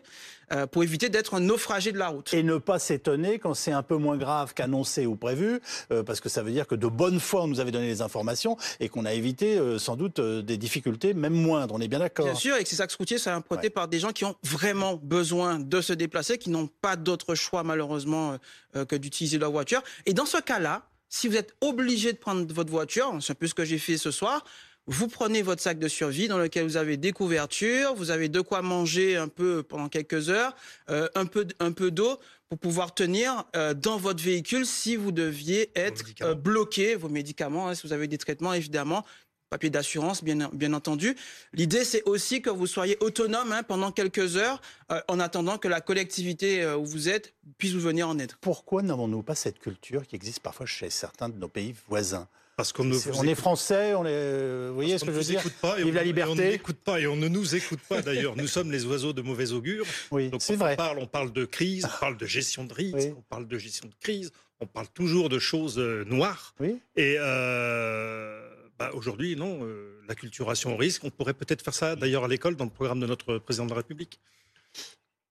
euh, 0.53 0.69
pour 0.69 0.85
éviter 0.85 1.09
d'être 1.09 1.35
un 1.35 1.41
naufragé 1.41 1.91
de 1.91 1.99
la 1.99 2.07
route. 2.11 2.33
Et 2.33 2.45
ne 2.45 2.59
pas 2.59 2.79
s'étonner 2.79 3.41
quand 3.41 3.55
c'est 3.55 3.73
un 3.73 3.83
peu 3.83 3.97
moins 3.97 4.17
grave 4.17 4.55
qu'annoncé 4.55 5.05
ou 5.05 5.17
prévu, 5.17 5.59
euh, 5.91 6.05
parce 6.05 6.21
que 6.21 6.29
ça 6.29 6.45
veut 6.45 6.53
dire 6.53 6.69
que 6.69 6.77
de 6.77 6.87
bonne 6.87 7.19
foi 7.19 7.43
on 7.43 7.49
nous 7.49 7.59
avait 7.59 7.73
donné 7.73 7.89
les 7.89 8.03
informations 8.03 8.57
et 8.79 8.89
qu'on 8.89 9.05
a 9.05 9.13
évité 9.13 9.61
sans 9.81 9.97
doute 9.97 10.21
des 10.21 10.59
difficultés 10.59 11.13
même 11.13 11.35
moindres. 11.35 11.75
On 11.75 11.81
est 11.81 11.89
bien 11.89 11.99
d'accord. 11.99 12.27
Bien 12.27 12.37
sûr, 12.37 12.55
et 12.55 12.63
que 12.63 12.69
ces 12.69 12.81
axes 12.81 12.95
routiers 12.95 13.19
sont 13.19 13.31
empruntés 13.31 13.69
par 13.69 13.89
des 13.89 13.99
gens 13.99 14.13
qui 14.13 14.25
ont 14.25 14.37
vraiment 14.45 14.95
besoin 14.95 15.59
de 15.59 15.81
se 15.81 15.93
déplacer, 15.93 16.39
qui 16.39 16.51
n'ont 16.51 16.69
pas 16.69 16.95
d'autre 16.95 17.35
choix 17.35 17.65
malheureusement 17.65 18.37
que 18.75 18.95
d'utiliser 18.95 19.39
leur 19.39 19.51
voiture. 19.51 19.83
Et 20.07 20.15
dans 20.15 20.27
ce 20.27 20.39
cas-là, 20.39 20.85
si 21.09 21.27
vous 21.27 21.37
êtes 21.37 21.55
obligé 21.61 22.13
de 22.13 22.19
prendre 22.19 22.53
votre 22.53 22.71
voiture, 22.71 23.17
c'est 23.21 23.33
un 23.33 23.35
peu 23.35 23.47
ce 23.47 23.55
que 23.55 23.65
j'ai 23.65 23.79
fait 23.79 23.97
ce 23.97 24.11
soir, 24.11 24.45
vous 24.89 25.07
prenez 25.07 25.43
votre 25.43 25.63
sac 25.63 25.79
de 25.79 25.87
survie 25.87 26.29
dans 26.29 26.39
lequel 26.39 26.65
vous 26.65 26.79
avez 26.79 26.97
des 26.97 27.13
couvertures, 27.13 27.95
vous 27.95 28.11
avez 28.11 28.31
de 28.31 28.41
quoi 28.41 28.63
manger 28.63 29.17
un 29.17 29.29
peu 29.29 29.63
pendant 29.63 29.89
quelques 29.89 30.31
heures, 30.31 30.57
euh, 30.89 31.09
un 31.15 31.27
peu, 31.27 31.47
un 31.61 31.73
peu 31.73 31.91
d'eau 31.91 32.19
pour 32.49 32.59
pouvoir 32.59 32.95
tenir 32.95 33.45
euh, 33.55 33.75
dans 33.75 33.99
votre 33.99 34.25
véhicule 34.25 34.65
si 34.65 34.97
vous 34.97 35.13
deviez 35.13 35.71
être 35.77 36.05
euh, 36.23 36.35
bloqué, 36.35 36.95
vos 36.95 37.11
médicaments, 37.11 37.69
hein, 37.69 37.75
si 37.75 37.87
vous 37.87 37.93
avez 37.93 38.09
des 38.09 38.17
traitements 38.17 38.55
évidemment, 38.55 39.05
papier 39.51 39.69
d'assurance, 39.69 40.25
bien, 40.25 40.49
bien 40.55 40.73
entendu. 40.73 41.15
L'idée, 41.53 41.85
c'est 41.85 42.03
aussi 42.05 42.41
que 42.41 42.49
vous 42.49 42.67
soyez 42.67 42.97
autonome 43.01 43.53
hein, 43.53 43.63
pendant 43.63 43.93
quelques 43.93 44.37
heures, 44.37 44.61
en 45.09 45.21
attendant 45.21 45.59
que 45.59 45.69
la 45.69 45.81
collectivité 45.81 46.67
où 46.67 46.85
vous 46.85 47.09
êtes 47.09 47.35
puisse 47.57 47.73
vous 47.73 47.81
venir 47.81 48.09
en 48.09 48.19
aide. 48.19 48.33
Pourquoi 48.43 48.83
n'avons-nous 48.83 49.23
pas 49.23 49.35
cette 49.35 49.59
culture 49.59 50.07
qui 50.07 50.17
existe 50.17 50.41
parfois 50.41 50.67
chez 50.67 50.91
certains 50.91 51.31
de 51.31 51.39
nos 51.39 51.49
pays 51.49 51.75
voisins? 51.89 52.29
Parce 52.59 52.73
qu'on 52.73 52.91
on 52.91 53.23
est 53.23 53.37
français, 53.37 53.95
on 53.95 54.05
est, 54.05 54.67
vous 54.67 54.75
voyez 54.75 54.99
ce 54.99 55.05
que 55.05 55.13
je 55.13 55.17
veux 55.17 55.23
dire? 55.23 55.41
pas 55.63 55.77
Vive 55.77 55.95
la 55.95 56.03
liberté. 56.03 56.33
on 56.33 56.35
n'écoute 56.35 56.79
pas 56.79 56.99
et 56.99 57.07
on 57.07 57.15
ne 57.15 57.29
nous 57.29 57.55
écoute 57.55 57.79
pas 57.89 58.03
d'ailleurs. 58.03 58.35
nous 58.35 58.49
sommes 58.49 58.73
les 58.73 58.85
oiseaux 58.85 59.13
de 59.13 59.23
mauvais 59.23 59.53
augure. 59.53 59.87
Oui, 60.11 60.29
c'est 60.41 60.57
vrai. 60.57 60.73
On 60.73 60.77
parle, 60.77 60.99
on 60.99 61.07
parle 61.07 61.33
de 61.33 61.45
crise, 61.45 61.85
on 61.85 62.01
parle 62.01 62.17
de 62.17 62.27
gestion 62.27 62.65
de 62.65 62.75
risque, 62.75 63.15
on 63.17 63.23
parle 63.23 63.47
de 63.47 63.59
gestion 63.59 63.87
de 63.87 63.95
crise, 64.01 64.33
on 64.59 64.67
parle 64.67 64.89
toujours 64.89 65.29
de 65.29 65.39
choses 65.39 65.79
euh, 65.79 66.05
noires. 66.05 66.57
Oui. 66.59 66.81
Et 66.97 67.15
euh, 67.21 68.41
bah, 68.77 68.91
aujourd'hui, 68.93 69.37
non, 69.37 69.61
euh, 69.63 70.01
la 70.09 70.17
culturation 70.17 70.75
au 70.75 70.77
risque, 70.77 71.05
on 71.05 71.11
pourrait 71.11 71.35
peut-être 71.35 71.63
faire 71.63 71.75
ça 71.75 71.95
d'ailleurs 71.95 72.25
à 72.25 72.29
l'école 72.29 72.57
dans 72.57 72.65
le 72.65 72.71
programme 72.71 72.99
de 72.99 73.07
notre 73.07 73.39
président 73.39 73.67
de 73.67 73.71
la 73.71 73.77
République. 73.77 74.19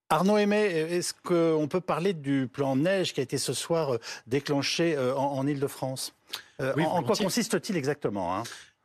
Arnaud 0.10 0.38
Aimé, 0.38 0.58
est-ce 0.58 1.14
qu'on 1.14 1.68
peut 1.68 1.82
parler 1.82 2.14
du 2.14 2.50
plan 2.52 2.76
neige 2.76 3.14
qui 3.14 3.20
a 3.20 3.24
été 3.24 3.38
ce 3.38 3.54
soir 3.54 3.98
déclenché 4.26 4.98
en, 4.98 5.18
en 5.18 5.48
Ile-de-France? 5.48 6.14
Euh, 6.62 6.74
en, 6.78 7.04
quoi 7.04 7.16
consiste-t-il 7.16 7.78
exactement 7.78 8.36
hein? 8.36 8.44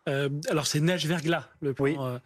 Euh, 0.08 0.28
alors 0.48 0.66
c'est 0.66 0.80
neige 0.80 1.06
verglas 1.06 1.48
le 1.60 1.74
plan. 1.74 1.86
Euh, 1.86 2.14
euh, 2.14 2.18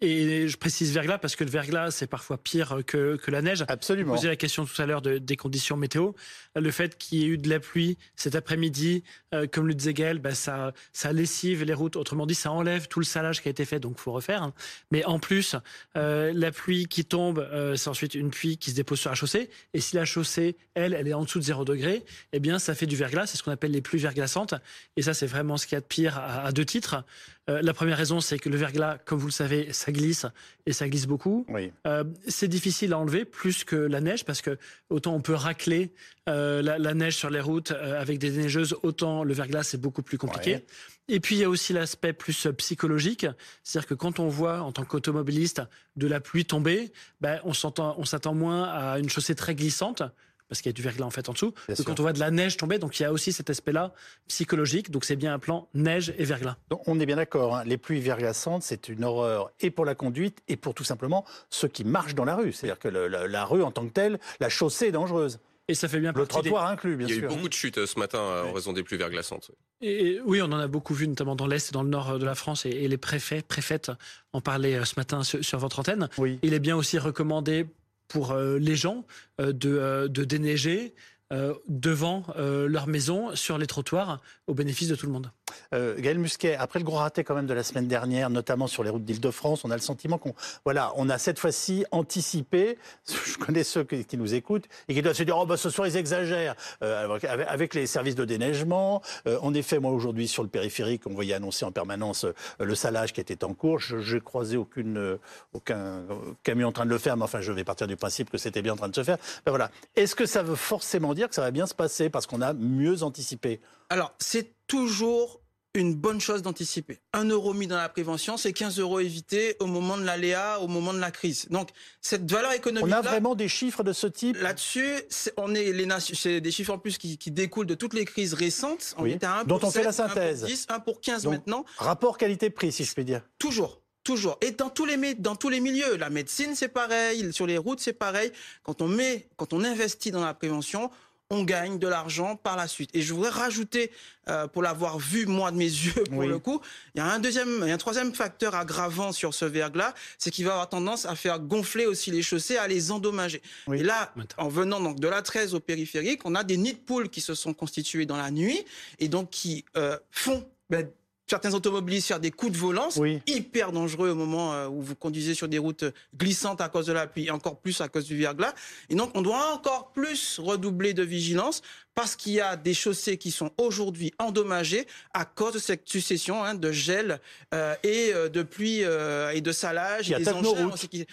et 0.00 0.48
je 0.48 0.56
précise 0.56 0.92
verglas 0.92 1.18
parce 1.18 1.36
que 1.36 1.44
le 1.44 1.50
verglas, 1.50 1.90
c'est 1.90 2.06
parfois 2.06 2.38
pire 2.38 2.80
que, 2.86 3.16
que 3.16 3.30
la 3.30 3.42
neige. 3.42 3.64
Absolument. 3.68 4.12
Vous 4.12 4.16
posez 4.16 4.28
la 4.28 4.36
question 4.36 4.64
tout 4.64 4.80
à 4.82 4.86
l'heure 4.86 5.02
de, 5.02 5.18
des 5.18 5.36
conditions 5.36 5.76
météo. 5.76 6.12
Le 6.56 6.70
fait 6.70 6.98
qu'il 6.98 7.18
y 7.18 7.24
ait 7.24 7.28
eu 7.28 7.38
de 7.38 7.48
la 7.48 7.60
pluie 7.60 7.98
cet 8.16 8.34
après-midi, 8.34 9.04
euh, 9.34 9.46
comme 9.46 9.68
le 9.68 9.74
disait 9.74 9.94
Gaël, 9.94 10.18
bah, 10.18 10.34
ça, 10.34 10.72
ça 10.92 11.12
lessive 11.12 11.64
les 11.64 11.74
routes. 11.74 11.96
Autrement 11.96 12.26
dit, 12.26 12.34
ça 12.34 12.50
enlève 12.50 12.88
tout 12.88 13.00
le 13.00 13.04
salage 13.04 13.42
qui 13.42 13.48
a 13.48 13.50
été 13.50 13.64
fait, 13.64 13.80
donc 13.80 13.98
faut 13.98 14.12
refaire. 14.12 14.42
Hein. 14.42 14.54
Mais 14.90 15.04
en 15.04 15.18
plus, 15.18 15.56
euh, 15.96 16.32
la 16.34 16.50
pluie 16.52 16.86
qui 16.86 17.04
tombe, 17.04 17.38
euh, 17.38 17.76
c'est 17.76 17.88
ensuite 17.88 18.14
une 18.14 18.30
pluie 18.30 18.56
qui 18.56 18.70
se 18.70 18.76
dépose 18.76 19.00
sur 19.00 19.10
la 19.10 19.16
chaussée. 19.16 19.50
Et 19.74 19.80
si 19.80 19.96
la 19.96 20.04
chaussée, 20.04 20.56
elle, 20.74 20.94
elle 20.94 21.08
est 21.08 21.14
en 21.14 21.24
dessous 21.24 21.38
de 21.38 21.44
0 21.44 21.64
degré, 21.64 22.04
eh 22.32 22.40
bien, 22.40 22.58
ça 22.58 22.74
fait 22.74 22.86
du 22.86 22.96
verglas. 22.96 23.26
C'est 23.26 23.36
ce 23.36 23.42
qu'on 23.42 23.52
appelle 23.52 23.72
les 23.72 23.82
pluies 23.82 24.00
verglaçantes. 24.00 24.54
Et 24.96 25.02
ça, 25.02 25.14
c'est 25.14 25.26
vraiment 25.26 25.56
ce 25.56 25.66
qu'il 25.66 25.76
y 25.76 25.78
a 25.78 25.80
de 25.80 25.86
pire 25.86 26.18
à, 26.18 26.42
à 26.42 26.52
deux 26.52 26.64
titres. 26.64 27.04
Euh, 27.50 27.60
la 27.62 27.74
première 27.74 27.96
raison, 27.96 28.20
c'est 28.20 28.38
que 28.38 28.48
le 28.48 28.56
verglas, 28.56 28.98
comme 29.04 29.18
vous 29.18 29.26
le 29.26 29.32
savez, 29.32 29.72
ça 29.72 29.90
glisse 29.90 30.26
et 30.66 30.72
ça 30.72 30.88
glisse 30.88 31.06
beaucoup. 31.06 31.46
Euh, 31.86 32.04
c'est 32.28 32.48
difficile 32.48 32.92
à 32.92 32.98
enlever 32.98 33.24
plus 33.24 33.64
que 33.64 33.76
la 33.76 34.00
neige 34.00 34.24
parce 34.24 34.40
que 34.40 34.56
autant 34.88 35.14
on 35.14 35.20
peut 35.20 35.34
racler 35.34 35.92
euh, 36.28 36.62
la, 36.62 36.94
neige 36.94 37.16
sur 37.16 37.30
les 37.30 37.40
routes 37.40 37.72
avec 37.72 38.18
des 38.18 38.30
neigeuses, 38.30 38.76
autant 38.82 39.24
le 39.24 39.34
verglas 39.34 39.64
c'est 39.64 39.80
beaucoup 39.80 40.02
plus 40.02 40.18
compliqué. 40.18 40.64
Et 41.08 41.18
puis 41.18 41.36
il 41.36 41.38
y 41.40 41.44
a 41.44 41.48
aussi 41.48 41.72
l'aspect 41.72 42.12
plus 42.12 42.46
psychologique, 42.56 43.26
c'est-à-dire 43.64 43.88
que 43.88 43.94
quand 43.94 44.20
on 44.20 44.28
voit 44.28 44.60
en 44.60 44.70
tant 44.70 44.84
qu'automobiliste 44.84 45.62
de 45.96 46.06
la 46.06 46.20
pluie 46.20 46.44
tomber, 46.44 46.92
ben, 47.20 47.40
on 47.44 47.52
s'attend 47.52 48.34
moins 48.34 48.64
à 48.64 48.98
une 49.00 49.08
chaussée 49.08 49.34
très 49.34 49.56
glissante 49.56 50.02
parce 50.50 50.60
qu'il 50.60 50.68
y 50.68 50.74
a 50.74 50.74
du 50.74 50.82
verglas 50.82 51.06
en 51.06 51.10
fait 51.10 51.28
en 51.28 51.32
dessous. 51.32 51.54
quand 51.86 52.00
on 52.00 52.02
voit 52.02 52.12
de 52.12 52.18
la 52.18 52.30
neige 52.30 52.56
tomber, 52.56 52.78
donc 52.78 52.98
il 52.98 53.04
y 53.04 53.06
a 53.06 53.12
aussi 53.12 53.32
cet 53.32 53.48
aspect-là 53.48 53.94
psychologique. 54.26 54.90
Donc 54.90 55.04
c'est 55.04 55.16
bien 55.16 55.32
un 55.32 55.38
plan 55.38 55.68
neige 55.74 56.12
et 56.18 56.24
verglas. 56.24 56.56
Donc 56.68 56.86
on 56.88 56.98
est 56.98 57.06
bien 57.06 57.16
d'accord. 57.16 57.56
Hein. 57.56 57.62
les 57.64 57.78
pluies 57.78 58.00
verglaçantes, 58.00 58.64
c'est 58.64 58.88
une 58.88 59.04
horreur 59.04 59.52
et 59.60 59.70
pour 59.70 59.84
la 59.84 59.94
conduite 59.94 60.40
et 60.48 60.56
pour 60.56 60.74
tout 60.74 60.84
simplement 60.84 61.24
ceux 61.50 61.68
qui 61.68 61.84
marchent 61.84 62.16
dans 62.16 62.24
la 62.24 62.34
rue. 62.34 62.52
C'est-à-dire 62.52 62.80
que 62.80 62.88
la, 62.88 63.44
rue 63.44 63.62
en 63.62 63.70
tant 63.70 63.86
que 63.86 63.92
telle, 63.92 64.18
la 64.40 64.48
chaussée 64.48 64.86
est 64.86 64.92
dangereuse. 64.92 65.38
Et 65.68 65.74
ça 65.74 65.86
fait 65.86 66.00
bien 66.00 66.12
Le 66.12 66.26
trottoir 66.26 66.66
inclus, 66.66 66.96
bien 66.96 67.06
sûr. 67.06 67.16
Il 67.16 67.20
y 67.20 67.22
a 67.22 67.26
eu 67.26 67.28
beaucoup 67.28 67.48
de 67.48 67.54
chutes 67.54 67.78
euh, 67.78 67.86
ce 67.86 67.96
matin 67.96 68.18
euh, 68.18 68.44
en 68.46 68.52
raison 68.52 68.72
des 68.72 68.82
pluies 68.82 68.96
verglaçantes. 68.96 69.52
Et, 69.80 70.18
oui, 70.24 70.42
on 70.42 70.46
en 70.46 70.58
a 70.58 70.66
beaucoup 70.66 70.94
vu, 70.94 71.06
notamment 71.06 71.36
dans 71.36 71.46
l'Est 71.46 71.68
et 71.68 71.72
dans 71.72 71.84
le 71.84 71.88
Nord 71.88 72.18
de 72.18 72.24
la 72.24 72.34
France. 72.34 72.66
Et, 72.66 72.88
les 72.88 72.96
préfets, 72.96 73.40
préfètes 73.42 73.92
en 74.32 74.40
parlaient 74.40 74.74
euh, 74.74 74.84
ce 74.84 74.94
matin 74.96 75.22
sur, 75.22 75.58
votre 75.60 75.78
antenne. 75.78 76.08
Oui. 76.18 76.40
Il 76.42 76.54
est 76.54 76.58
bien 76.58 76.76
aussi 76.76 76.98
recommandé 76.98 77.66
pour 78.10 78.34
les 78.34 78.76
gens 78.76 79.06
de, 79.38 80.08
de 80.08 80.24
déneiger, 80.24 80.94
euh, 81.32 81.54
devant 81.68 82.24
euh, 82.36 82.66
leur 82.66 82.88
maison, 82.88 83.36
sur 83.36 83.56
les 83.56 83.68
trottoirs, 83.68 84.20
au 84.48 84.54
bénéfice 84.54 84.88
de 84.88 84.96
tout 84.96 85.06
le 85.06 85.12
monde. 85.12 85.30
Euh, 85.74 85.94
Gaël 85.98 86.18
Musquet, 86.18 86.56
après 86.56 86.78
le 86.78 86.84
gros 86.84 86.96
raté 86.96 87.24
quand 87.24 87.34
même 87.34 87.46
de 87.46 87.54
la 87.54 87.62
semaine 87.62 87.86
dernière, 87.86 88.30
notamment 88.30 88.66
sur 88.66 88.82
les 88.82 88.90
routes 88.90 89.04
d'Île-de-France, 89.04 89.64
on 89.64 89.70
a 89.70 89.76
le 89.76 89.80
sentiment 89.80 90.18
qu'on 90.18 90.34
voilà, 90.64 90.92
on 90.96 91.08
a 91.08 91.18
cette 91.18 91.38
fois-ci 91.38 91.84
anticipé. 91.90 92.78
Je 93.06 93.36
connais 93.36 93.64
ceux 93.64 93.84
qui, 93.84 94.16
nous 94.16 94.34
écoutent 94.34 94.66
et 94.88 94.94
qui 94.94 95.02
doivent 95.02 95.16
se 95.16 95.22
dire 95.22 95.36
oh 95.38 95.46
bah 95.46 95.56
ce 95.56 95.70
soir 95.70 95.86
ils 95.86 95.96
exagèrent 95.96 96.54
avec, 96.80 97.74
les 97.74 97.86
services 97.86 98.14
de 98.14 98.24
déneigement. 98.24 99.02
en 99.26 99.54
effet, 99.54 99.78
moi 99.78 99.92
aujourd'hui 99.92 100.28
sur 100.28 100.42
le 100.42 100.48
périphérique, 100.48 101.02
on 101.06 101.14
voyait 101.14 101.34
annoncer 101.34 101.64
en 101.64 101.72
permanence 101.72 102.26
le 102.58 102.74
salage 102.74 103.12
qui 103.12 103.20
était 103.20 103.44
en 103.44 103.54
cours. 103.54 103.78
Je 103.78 104.14
n'ai 104.14 104.20
croisé 104.20 104.56
aucune, 104.56 105.18
aucun 105.52 106.02
camion 106.42 106.68
en 106.68 106.72
train 106.72 106.84
de 106.84 106.90
le 106.90 106.98
faire, 106.98 107.16
mais 107.16 107.24
enfin 107.24 107.40
je 107.40 107.52
vais 107.52 107.64
partir 107.64 107.86
du 107.86 107.96
principe 107.96 108.30
que 108.30 108.38
c'était 108.38 108.62
bien 108.62 108.72
en 108.72 108.76
train 108.76 108.88
de 108.88 108.94
se 108.94 109.04
faire. 109.04 109.18
Ben, 109.44 109.52
voilà. 109.52 109.70
Est-ce 109.96 110.14
que 110.14 110.26
ça 110.26 110.42
veut 110.42 110.56
forcément 110.56 111.14
dire 111.14 111.28
que 111.28 111.34
ça 111.34 111.42
va 111.42 111.50
bien 111.50 111.66
se 111.66 111.74
passer? 111.74 112.10
Parce 112.10 112.26
qu'on 112.26 112.42
a 112.42 112.52
mieux 112.52 113.02
anticipé 113.02 113.60
Alors, 113.88 114.12
c'est 114.18 114.52
toujours 114.66 115.39
une 115.74 115.94
bonne 115.94 116.20
chose 116.20 116.42
d'anticiper. 116.42 116.98
Un 117.12 117.24
euro 117.24 117.54
mis 117.54 117.66
dans 117.66 117.76
la 117.76 117.88
prévention, 117.88 118.36
c'est 118.36 118.52
15 118.52 118.80
euros 118.80 118.98
évités 118.98 119.56
au 119.60 119.66
moment 119.66 119.96
de 119.96 120.02
l'aléa, 120.02 120.60
au 120.60 120.66
moment 120.66 120.92
de 120.92 120.98
la 120.98 121.10
crise. 121.10 121.46
Donc, 121.50 121.70
cette 122.00 122.28
valeur 122.30 122.52
économique. 122.52 122.88
On 122.88 122.92
a 122.92 123.02
vraiment 123.02 123.34
des 123.36 123.48
chiffres 123.48 123.84
de 123.84 123.92
ce 123.92 124.06
type? 124.08 124.36
Là-dessus, 124.36 125.02
on 125.36 125.54
est 125.54 125.72
les 125.72 125.88
c'est 126.00 126.40
des 126.40 126.50
chiffres 126.50 126.72
en 126.72 126.78
plus 126.78 126.98
qui, 126.98 127.16
découlent 127.30 127.66
de 127.66 127.74
toutes 127.74 127.94
les 127.94 128.04
crises 128.04 128.34
récentes. 128.34 128.94
On 128.98 129.06
est 129.06 129.22
à 129.22 129.40
1 129.40 129.44
dont 129.44 129.60
on 129.62 129.70
fait 129.70 129.84
la 129.84 129.92
synthèse. 129.92 130.44
1 130.44 130.46
pour 130.46 130.48
10, 130.48 130.66
1 130.68 130.80
pour 130.80 131.00
15 131.00 131.26
maintenant. 131.26 131.64
Rapport 131.78 132.18
qualité-prix, 132.18 132.72
si 132.72 132.84
je 132.84 132.92
puis 132.92 133.04
dire. 133.04 133.22
Toujours. 133.38 133.80
Toujours. 134.02 134.38
Et 134.40 134.52
dans 134.52 134.70
tous 134.70 134.86
les, 134.86 135.14
dans 135.14 135.36
tous 135.36 135.50
les 135.50 135.60
milieux, 135.60 135.96
la 135.96 136.10
médecine, 136.10 136.54
c'est 136.54 136.68
pareil, 136.68 137.32
sur 137.32 137.46
les 137.46 137.58
routes, 137.58 137.80
c'est 137.80 137.92
pareil. 137.92 138.32
Quand 138.62 138.80
on 138.80 138.88
met, 138.88 139.28
quand 139.36 139.52
on 139.52 139.62
investit 139.62 140.10
dans 140.10 140.24
la 140.24 140.32
prévention, 140.32 140.90
on 141.30 141.44
gagne 141.44 141.78
de 141.78 141.86
l'argent 141.86 142.36
par 142.36 142.56
la 142.56 142.66
suite. 142.66 142.90
Et 142.92 143.02
je 143.02 143.14
voudrais 143.14 143.30
rajouter, 143.30 143.92
euh, 144.28 144.48
pour 144.48 144.62
l'avoir 144.62 144.98
vu 144.98 145.26
moi 145.26 145.50
de 145.52 145.56
mes 145.56 145.64
yeux 145.64 146.04
pour 146.10 146.22
le 146.22 146.38
coup, 146.38 146.60
il 146.94 146.98
y 146.98 147.00
a 147.00 147.06
un 147.06 147.20
deuxième, 147.20 147.62
un 147.62 147.78
troisième 147.78 148.12
facteur 148.12 148.54
aggravant 148.54 149.12
sur 149.12 149.32
ce 149.32 149.44
verglas, 149.44 149.94
c'est 150.18 150.30
qu'il 150.30 150.44
va 150.44 150.52
avoir 150.52 150.68
tendance 150.68 151.06
à 151.06 151.14
faire 151.14 151.38
gonfler 151.38 151.86
aussi 151.86 152.10
les 152.10 152.22
chaussées, 152.22 152.56
à 152.56 152.66
les 152.66 152.90
endommager. 152.90 153.40
Et 153.72 153.82
là, 153.82 154.12
en 154.36 154.48
venant 154.48 154.80
donc 154.80 154.98
de 154.98 155.08
la 155.08 155.22
13 155.22 155.54
au 155.54 155.60
périphérique, 155.60 156.22
on 156.24 156.34
a 156.34 156.44
des 156.44 156.56
nids 156.56 156.74
de 156.74 156.78
poules 156.78 157.08
qui 157.08 157.20
se 157.20 157.34
sont 157.34 157.54
constitués 157.54 158.06
dans 158.06 158.16
la 158.16 158.30
nuit 158.30 158.64
et 158.98 159.08
donc 159.08 159.30
qui 159.30 159.64
euh, 159.76 159.96
font 160.10 160.44
ben, 160.68 160.88
certains 161.30 161.54
automobilistes 161.54 162.08
faire 162.08 162.18
des 162.18 162.32
coups 162.32 162.52
de 162.52 162.56
volant, 162.56 162.88
hyper 163.26 163.70
dangereux 163.70 164.10
au 164.10 164.14
moment 164.16 164.52
euh, 164.52 164.66
où 164.66 164.82
vous 164.82 164.96
conduisez 164.96 165.34
sur 165.34 165.46
des 165.46 165.58
routes 165.58 165.84
glissantes 166.16 166.60
à 166.60 166.68
cause 166.68 166.86
de 166.86 166.92
la 166.92 167.06
pluie 167.06 167.26
et 167.26 167.30
encore 167.30 167.60
plus 167.60 167.80
à 167.80 167.88
cause 167.88 168.06
du 168.06 168.16
verglas. 168.16 168.52
Et 168.88 168.96
donc, 168.96 169.12
on 169.14 169.22
doit 169.22 169.54
encore 169.54 169.92
plus 169.92 170.40
redoubler 170.40 170.92
de 170.92 171.04
vigilance 171.04 171.62
parce 171.94 172.16
qu'il 172.16 172.32
y 172.32 172.40
a 172.40 172.56
des 172.56 172.74
chaussées 172.74 173.16
qui 173.16 173.30
sont 173.30 173.50
aujourd'hui 173.58 174.12
endommagées 174.18 174.86
à 175.12 175.24
cause 175.24 175.54
de 175.54 175.58
cette 175.58 175.88
succession 175.88 176.42
hein, 176.42 176.54
de 176.54 176.72
gel 176.72 177.20
euh, 177.52 177.74
et 177.82 178.12
euh, 178.12 178.28
de 178.28 178.42
pluie 178.42 178.80
et 178.80 179.40
de 179.40 179.52
salage. 179.52 180.06
Qui, 180.06 180.14
attaquent 180.14 180.42
nos 180.42 180.54
routes. 180.54 180.88
Qui... 180.88 181.06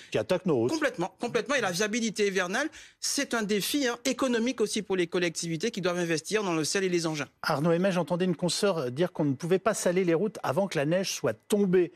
nos 0.46 0.56
routes. 0.56 0.72
Complètement, 0.72 1.14
complètement. 1.20 1.56
Et 1.56 1.62
la 1.62 1.72
viabilité 1.72 2.28
hivernale, 2.28 2.70
c'est 3.00 3.36
un 3.36 3.44
défi 3.44 3.88
hein, 3.88 3.98
économique 4.06 4.62
aussi 4.62 4.82
pour 4.82 4.96
les 4.96 5.06
collectivités 5.06 5.70
qui 5.70 5.82
doivent 5.82 6.00
investir 6.00 6.44
dans 6.44 6.56
le 6.56 6.64
sel 6.64 6.84
et 6.84 6.90
les 6.90 7.06
engins. 7.06 7.28
Arnaud 7.44 7.72
Aimé, 7.72 7.92
j'entendais 7.92 8.26
une 8.26 8.36
consoeur 8.36 8.92
dire 8.92 9.12
qu'on 9.12 9.26
ne 9.26 9.34
pouvait 9.34 9.60
pas 9.60 9.76
saler 9.76 10.06
les 10.08 10.14
routes 10.14 10.40
avant 10.44 10.68
que 10.68 10.78
la 10.78 10.86
neige 10.86 11.12
soit 11.12 11.34
tombée. 11.48 11.92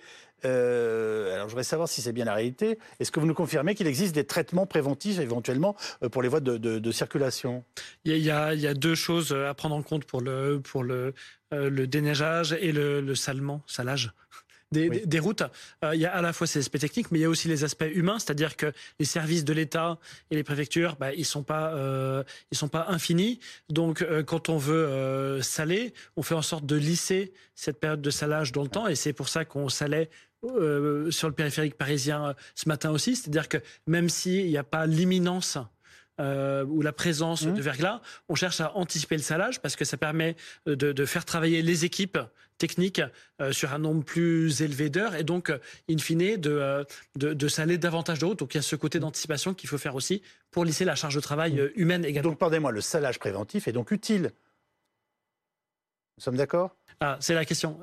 Euh, 0.46 1.34
alors, 1.34 1.48
je 1.48 1.52
voudrais 1.52 1.64
savoir 1.64 1.88
si 1.88 2.02
c'est 2.02 2.14
bien 2.14 2.26
la 2.26 2.34
réalité. 2.34 2.80
Est-ce 3.00 3.12
que 3.12 3.20
vous 3.20 3.26
nous 3.26 3.34
confirmez 3.34 3.76
qu'il 3.76 3.88
existe 3.88 4.16
des 4.16 4.26
traitements 4.26 4.66
préventifs 4.66 5.20
éventuellement 5.20 5.76
euh, 6.04 6.10
pour 6.10 6.22
les 6.22 6.30
voies 6.30 6.40
de, 6.40 6.92
circulation? 6.92 7.64
Il 8.06 8.18
y, 8.18 8.32
a, 8.32 8.74
deux 8.74 8.96
choses 8.96 9.34
à 9.34 9.54
prendre 9.54 9.76
en 9.76 9.84
compte 9.84 10.06
pour 10.06 10.22
le, 10.22 10.60
pour 10.60 10.84
euh, 10.84 11.12
déneigeage 11.52 12.54
et 12.54 12.72
le, 12.72 13.02
le 13.02 13.16
salement, 13.16 13.62
salage 13.68 14.14
des, 14.72 15.20
routes. 15.20 15.44
Euh, 15.84 15.96
il 15.96 16.02
y 16.02 16.06
a 16.06 16.14
à 16.14 16.22
la 16.22 16.34
fois 16.34 16.48
ces 16.48 16.60
aspects 16.60 16.80
techniques, 16.80 17.12
mais 17.12 17.20
il 17.20 17.22
y 17.24 17.26
a 17.26 17.30
aussi 17.30 17.48
les 17.48 17.64
aspects 17.64 17.86
humains, 17.94 18.20
c'est-à-dire 18.20 18.56
que 18.56 18.72
les 19.00 19.06
services 19.06 19.44
de 19.44 19.54
l'État 19.54 20.00
et 20.30 20.36
les 20.36 20.44
préfectures, 20.44 20.96
bah, 21.00 21.14
ils 21.14 21.26
sont 21.26 21.44
pas, 21.44 21.74
euh, 21.74 22.24
ils 22.52 22.58
sont 22.58 22.70
pas 22.70 22.86
infinis. 22.90 23.40
Donc, 23.70 24.02
euh, 24.02 24.24
quand 24.24 24.50
on 24.50 24.58
veut 24.58 25.42
saler, 25.42 25.94
on 26.16 26.24
fait 26.24 26.36
en 26.36 26.42
sorte 26.42 26.66
de 26.66 26.76
lisser 26.76 27.34
cette 27.56 27.80
période 27.80 28.02
de 28.02 28.10
salage 28.10 28.52
dans 28.52 28.64
le 28.64 28.70
temps, 28.70 28.88
et 28.88 28.96
c'est 28.96 29.14
pour 29.14 29.30
ça 29.30 29.46
qu'on 29.46 29.70
salait 29.70 30.10
sur 31.12 31.28
le 31.28 31.34
périphérique 31.36 31.76
parisien 31.76 32.34
ce 32.56 32.68
matin 32.68 32.90
aussi. 32.90 33.16
C'est-à-dire 33.16 33.48
que 33.48 33.58
même 33.86 34.10
s'il 34.10 34.48
n'y 34.48 34.58
a 34.58 34.64
pas 34.64 34.88
l'imminence 34.88 35.60
ou 36.20 36.82
la 36.82 36.92
présence 36.94 37.46
mmh. 37.46 37.54
de 37.54 37.62
verglas, 37.62 38.02
on 38.30 38.36
cherche 38.36 38.62
à 38.62 38.76
anticiper 38.76 39.18
le 39.18 39.24
salage 39.24 39.60
parce 39.60 39.76
que 39.76 39.86
ça 39.86 39.98
permet 39.98 40.36
de, 40.68 40.76
de 40.76 41.06
faire 41.06 41.26
travailler 41.26 41.62
les 41.64 41.84
équipes 41.84 42.20
technique 42.62 43.02
euh, 43.42 43.52
sur 43.52 43.74
un 43.74 43.80
nombre 43.80 44.04
plus 44.04 44.62
élevé 44.62 44.90
d'heures 44.92 45.16
et 45.16 45.24
donc, 45.24 45.50
euh, 45.50 45.58
in 45.90 45.98
fine, 45.98 46.38
de, 46.38 46.52
euh, 46.52 46.84
de, 47.16 47.34
de, 47.34 47.48
saler 47.48 47.80
davantage 47.80 48.20
de 48.20 48.26
routes. 48.26 48.40
Donc 48.40 48.54
il 48.54 48.58
y 48.58 48.60
a 48.60 48.62
ce 48.62 48.76
côté 48.76 49.00
d'anticipation 49.00 49.56
qu'il 49.56 49.68
faut 49.68 49.80
faire 49.80 49.96
aussi 49.96 50.22
pour 50.52 50.64
lisser 50.64 50.86
la 50.86 50.96
charge 50.96 51.16
de 51.16 51.20
travail 51.20 51.72
humaine 51.76 52.06
également. 52.06 52.30
Donc 52.30 52.40
pardonnez-moi, 52.40 52.72
le 52.72 52.82
salage 52.82 53.18
préventif 53.18 53.68
est 53.68 53.72
donc 53.72 53.90
utile. 53.92 54.32
Nous 56.18 56.24
sommes 56.24 56.38
d'accord? 56.38 56.76
Ah, 57.00 57.18
c'est 57.20 57.34
la 57.34 57.46
question. 57.46 57.80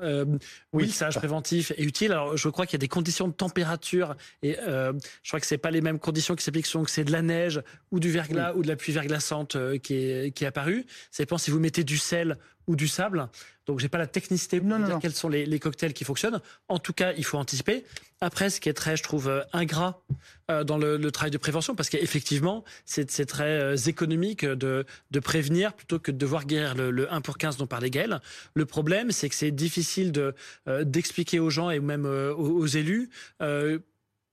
oui, 0.71 0.85
le 0.85 0.91
salage 0.91 1.17
préventif 1.17 1.71
est 1.71 1.83
utile. 1.83 2.13
Alors, 2.13 2.37
je 2.37 2.47
crois 2.47 2.65
qu'il 2.65 2.75
y 2.75 2.79
a 2.79 2.85
des 2.85 2.87
conditions 2.87 3.27
de 3.27 3.33
température 3.33 4.15
et 4.43 4.55
je 4.61 5.29
crois 5.29 5.41
que 5.41 5.45
c'est 5.45 5.57
pas 5.57 5.71
les 5.71 5.81
mêmes 5.81 5.99
conditions 5.99 6.35
qui 6.35 6.43
s'appliquent 6.43 6.67
selon 6.67 6.85
que 6.85 6.91
c'est 6.91 7.03
de 7.03 7.11
la 7.11 7.21
neige 7.21 7.61
ou 7.91 7.99
du 7.99 8.09
verglas 8.11 8.53
ou 8.55 8.61
de 8.61 8.67
la 8.69 8.77
pluie 8.77 8.93
verglaçante 8.93 9.57
qui 9.79 9.95
est 9.95 10.31
qui 10.31 10.45
est 10.45 10.47
apparue. 10.47 10.85
Ça 11.11 11.23
dépend 11.23 11.37
si 11.37 11.51
vous 11.51 11.59
mettez 11.59 11.83
du 11.83 11.97
sel 11.97 12.37
ou 12.69 12.75
du 12.75 12.87
sable. 12.87 13.27
Donc, 13.65 13.79
j'ai 13.79 13.89
pas 13.89 13.97
la 13.97 14.07
technicité 14.07 14.61
pour 14.61 14.77
dire 14.77 14.99
quels 15.01 15.13
sont 15.13 15.27
les, 15.27 15.59
cocktails 15.59 15.93
qui 15.93 16.03
fonctionnent. 16.03 16.39
En 16.67 16.77
tout 16.77 16.93
cas, 16.93 17.13
il 17.17 17.25
faut 17.25 17.37
anticiper. 17.37 17.83
Après, 18.21 18.51
ce 18.51 18.61
qui 18.61 18.69
est 18.69 18.73
très, 18.73 18.95
je 18.95 19.01
trouve, 19.01 19.27
euh, 19.27 19.41
ingrat 19.53 20.03
euh, 20.51 20.63
dans 20.63 20.77
le, 20.77 21.11
travail 21.11 21.31
de 21.31 21.37
prévention, 21.39 21.75
parce 21.75 21.89
qu'effectivement, 21.89 22.63
c'est 22.85 23.25
très 23.25 23.59
euh, 23.59 23.75
économique 23.75 24.45
de, 24.45 24.85
de, 25.09 25.19
prévenir 25.19 25.73
plutôt 25.73 25.97
que 25.97 26.11
de 26.11 26.17
devoir 26.17 26.45
guérir 26.45 26.75
le, 26.75 27.11
1 27.11 27.21
pour 27.21 27.39
15 27.39 27.57
dont 27.57 27.65
parlait 27.65 27.89
Gaël. 27.89 28.21
Le 28.53 28.65
problème, 28.65 29.11
c'est 29.11 29.29
que 29.29 29.35
c'est 29.35 29.51
difficile 29.51 30.11
de 30.11 30.35
d'expliquer 30.67 31.39
aux 31.39 31.49
gens 31.49 31.71
et 31.71 31.79
même 31.79 32.05
aux, 32.05 32.67
élus 32.67 33.09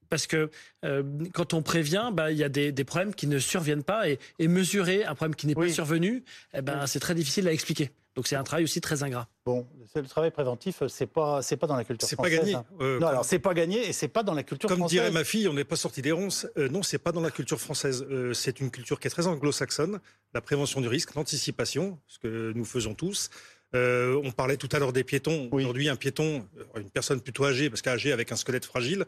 parce 0.08 0.26
que 0.26 0.50
quand 1.32 1.54
on 1.54 1.62
prévient, 1.62 2.10
bah, 2.12 2.30
il 2.30 2.38
y 2.38 2.44
a 2.44 2.48
des, 2.48 2.72
problèmes 2.84 3.14
qui 3.14 3.26
ne 3.26 3.38
surviennent 3.38 3.82
pas 3.82 4.08
et, 4.08 4.18
mesurer 4.40 5.04
un 5.04 5.14
problème 5.14 5.34
qui 5.34 5.46
n'est 5.46 5.54
pas 5.54 5.68
survenu, 5.68 6.24
eh 6.54 6.62
ben, 6.62 6.86
c'est 6.86 7.00
très 7.00 7.14
difficile 7.14 7.48
à 7.48 7.52
expliquer. 7.52 7.90
Donc 8.16 8.26
c'est 8.26 8.36
un 8.36 8.44
travail 8.44 8.64
aussi 8.64 8.80
très 8.80 9.02
ingrat. 9.02 9.28
Bon, 9.44 9.66
le 9.94 10.02
travail 10.08 10.30
préventif, 10.30 10.82
c'est 10.88 11.06
pas 11.06 11.42
c'est 11.42 11.58
pas 11.58 11.66
dans 11.66 11.76
la 11.76 11.84
culture 11.84 12.08
française. 12.08 12.32
C'est 12.32 12.38
pas 12.38 12.44
gagné. 12.44 12.54
Hein. 12.54 12.64
Euh, 12.80 12.98
non, 12.98 13.08
alors 13.08 13.26
c'est 13.26 13.38
pas 13.38 13.52
gagné 13.52 13.86
et 13.86 13.92
c'est 13.92 14.08
pas 14.08 14.22
dans 14.22 14.32
la 14.32 14.42
culture 14.42 14.70
comme 14.70 14.78
française. 14.78 14.98
Comme 14.98 15.04
dirait 15.04 15.20
ma 15.20 15.24
fille, 15.24 15.46
on 15.48 15.52
n'est 15.52 15.64
pas 15.64 15.76
sorti 15.76 16.00
des 16.00 16.12
ronces. 16.12 16.46
Euh, 16.56 16.70
non, 16.70 16.82
c'est 16.82 16.98
pas 16.98 17.12
dans 17.12 17.20
la 17.20 17.30
culture 17.30 17.60
française. 17.60 18.06
Euh, 18.10 18.32
c'est 18.32 18.58
une 18.60 18.70
culture 18.70 18.98
qui 18.98 19.06
est 19.06 19.10
très 19.10 19.26
anglo-saxonne. 19.26 20.00
La 20.32 20.40
prévention 20.40 20.80
du 20.80 20.88
risque, 20.88 21.14
l'anticipation, 21.14 21.98
ce 22.06 22.18
que 22.18 22.52
nous 22.54 22.64
faisons 22.64 22.94
tous. 22.94 23.28
On 24.24 24.30
parlait 24.32 24.56
tout 24.56 24.68
à 24.72 24.78
l'heure 24.78 24.92
des 24.92 25.04
piétons. 25.04 25.48
Aujourd'hui, 25.52 25.88
un 25.88 25.96
piéton, 25.96 26.46
une 26.76 26.90
personne 26.90 27.20
plutôt 27.20 27.44
âgée, 27.44 27.70
parce 27.70 27.82
qu'âgée 27.82 28.12
avec 28.12 28.32
un 28.32 28.36
squelette 28.36 28.64
fragile, 28.64 29.04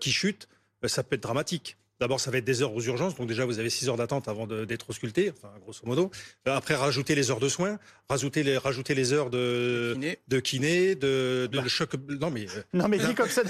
qui 0.00 0.12
chute, 0.12 0.48
ça 0.88 1.02
peut 1.02 1.16
être 1.16 1.22
dramatique. 1.22 1.76
D'abord, 2.02 2.18
ça 2.18 2.32
va 2.32 2.38
être 2.38 2.44
des 2.44 2.62
heures 2.62 2.74
aux 2.74 2.82
urgences. 2.82 3.14
Donc 3.14 3.28
déjà, 3.28 3.44
vous 3.44 3.60
avez 3.60 3.70
6 3.70 3.88
heures 3.88 3.96
d'attente 3.96 4.26
avant 4.26 4.48
d'être 4.48 4.90
ausculté, 4.90 5.32
enfin, 5.36 5.54
grosso 5.60 5.86
modo. 5.86 6.10
Euh, 6.48 6.56
après, 6.56 6.74
rajouter 6.74 7.14
les 7.14 7.30
heures 7.30 7.38
de 7.38 7.48
soins, 7.48 7.78
rajouter 8.08 8.42
les, 8.42 8.58
rajouter 8.58 8.96
les 8.96 9.12
heures 9.12 9.30
de, 9.30 9.96
de 10.26 10.40
kiné, 10.40 10.96
de, 10.96 11.48
de, 11.52 11.58
bah. 11.58 11.68
choc. 11.68 11.92
Non, 12.20 12.32
mais. 12.32 12.46
Euh, 12.46 12.64
non, 12.72 12.88
mais 12.88 12.98
dis 12.98 13.14
comme 13.14 13.28
ça, 13.28 13.42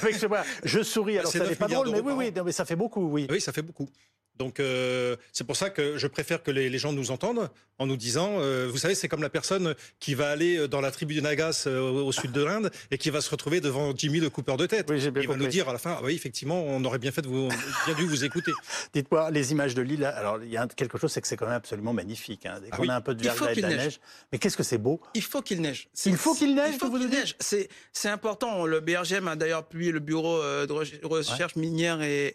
je 0.64 0.82
souris. 0.82 1.18
Alors, 1.18 1.32
ça 1.32 1.48
n'est 1.48 1.54
pas 1.54 1.66
drôle, 1.66 1.92
mais 1.92 2.00
oui, 2.00 2.12
oui, 2.14 2.32
mais 2.44 2.52
ça 2.52 2.66
fait 2.66 2.76
beaucoup, 2.76 3.08
oui. 3.08 3.26
Oui, 3.30 3.40
ça 3.40 3.54
fait 3.54 3.62
beaucoup. 3.62 3.88
Donc 4.36 4.60
euh, 4.60 5.16
c'est 5.32 5.44
pour 5.44 5.56
ça 5.56 5.70
que 5.70 5.98
je 5.98 6.06
préfère 6.06 6.42
que 6.42 6.50
les, 6.50 6.78
gens 6.78 6.92
nous 6.92 7.10
entendent 7.10 7.50
en 7.78 7.86
nous 7.86 7.96
disant, 7.96 8.38
euh, 8.38 8.68
vous 8.70 8.78
savez, 8.78 8.94
c'est 8.94 9.08
comme 9.08 9.22
la 9.22 9.28
personne 9.28 9.74
qui 9.98 10.14
va 10.14 10.30
aller 10.30 10.68
dans 10.68 10.80
la 10.80 10.90
tribu 10.90 11.14
de 11.14 11.20
Nagas 11.20 11.64
euh, 11.66 11.80
au 11.80 12.12
sud 12.12 12.32
de 12.32 12.42
l'Inde 12.44 12.70
et 12.90 12.98
qui 12.98 13.10
va 13.10 13.20
se 13.20 13.30
retrouver 13.30 13.60
devant 13.60 13.94
Jimmy 13.94 14.20
le 14.20 14.30
coupeur 14.30 14.56
de 14.56 14.66
tête. 14.66 14.90
Il 14.90 15.28
va 15.28 15.36
nous 15.36 15.46
dire 15.46 15.68
à 15.68 15.72
la 15.72 15.78
fin, 15.78 15.96
ah 15.98 16.00
oui, 16.02 16.14
effectivement, 16.14 16.62
on 16.64 16.82
aurait 16.84 16.98
bien 16.98 17.12
fait 17.12 17.22
de 17.22 17.28
vous, 17.28 17.48
bien 17.86 17.94
dû 17.94 18.06
vous 18.06 18.24
écouter. 18.24 18.52
Dites-moi, 18.94 19.30
les 19.30 19.52
images 19.52 19.74
de 19.74 19.82
l'île, 19.82 20.04
alors 20.04 20.42
il 20.42 20.50
y 20.50 20.56
a 20.56 20.66
quelque 20.66 20.98
chose, 20.98 21.12
c'est 21.12 21.20
que 21.20 21.28
c'est 21.28 21.36
quand 21.36 21.46
même 21.46 21.54
absolument 21.56 21.92
magnifique. 21.92 22.46
Hein. 22.46 22.58
Dès 22.62 22.68
ah 22.70 22.76
qu'on 22.76 22.88
a 22.88 22.96
un 22.96 23.00
peu 23.00 23.14
de 23.14 23.22
verglas 23.22 23.52
et 23.52 23.56
de 23.56 23.62
la 23.62 23.68
neige. 23.68 24.00
Mais 24.32 24.38
qu'est-ce 24.38 24.56
que 24.56 24.62
c'est 24.62 24.78
beau? 24.78 25.00
Il 25.14 25.22
faut 25.22 25.42
qu'il 25.42 25.60
neige. 25.60 25.88
Il 26.06 26.16
faut 26.16 26.34
qu'il 26.34 26.54
neige, 26.54 26.74
il 26.74 26.78
faut 26.78 26.90
qu'il 26.90 27.08
neige. 27.08 27.36
C'est 27.40 28.08
important. 28.08 28.64
Le 28.64 28.80
BRGM 28.80 29.28
a 29.28 29.36
d'ailleurs 29.36 29.66
publié, 29.66 29.92
le 29.92 30.00
Bureau 30.00 30.40
de 30.40 31.06
recherche 31.06 31.56
minière 31.56 32.02
et, 32.02 32.34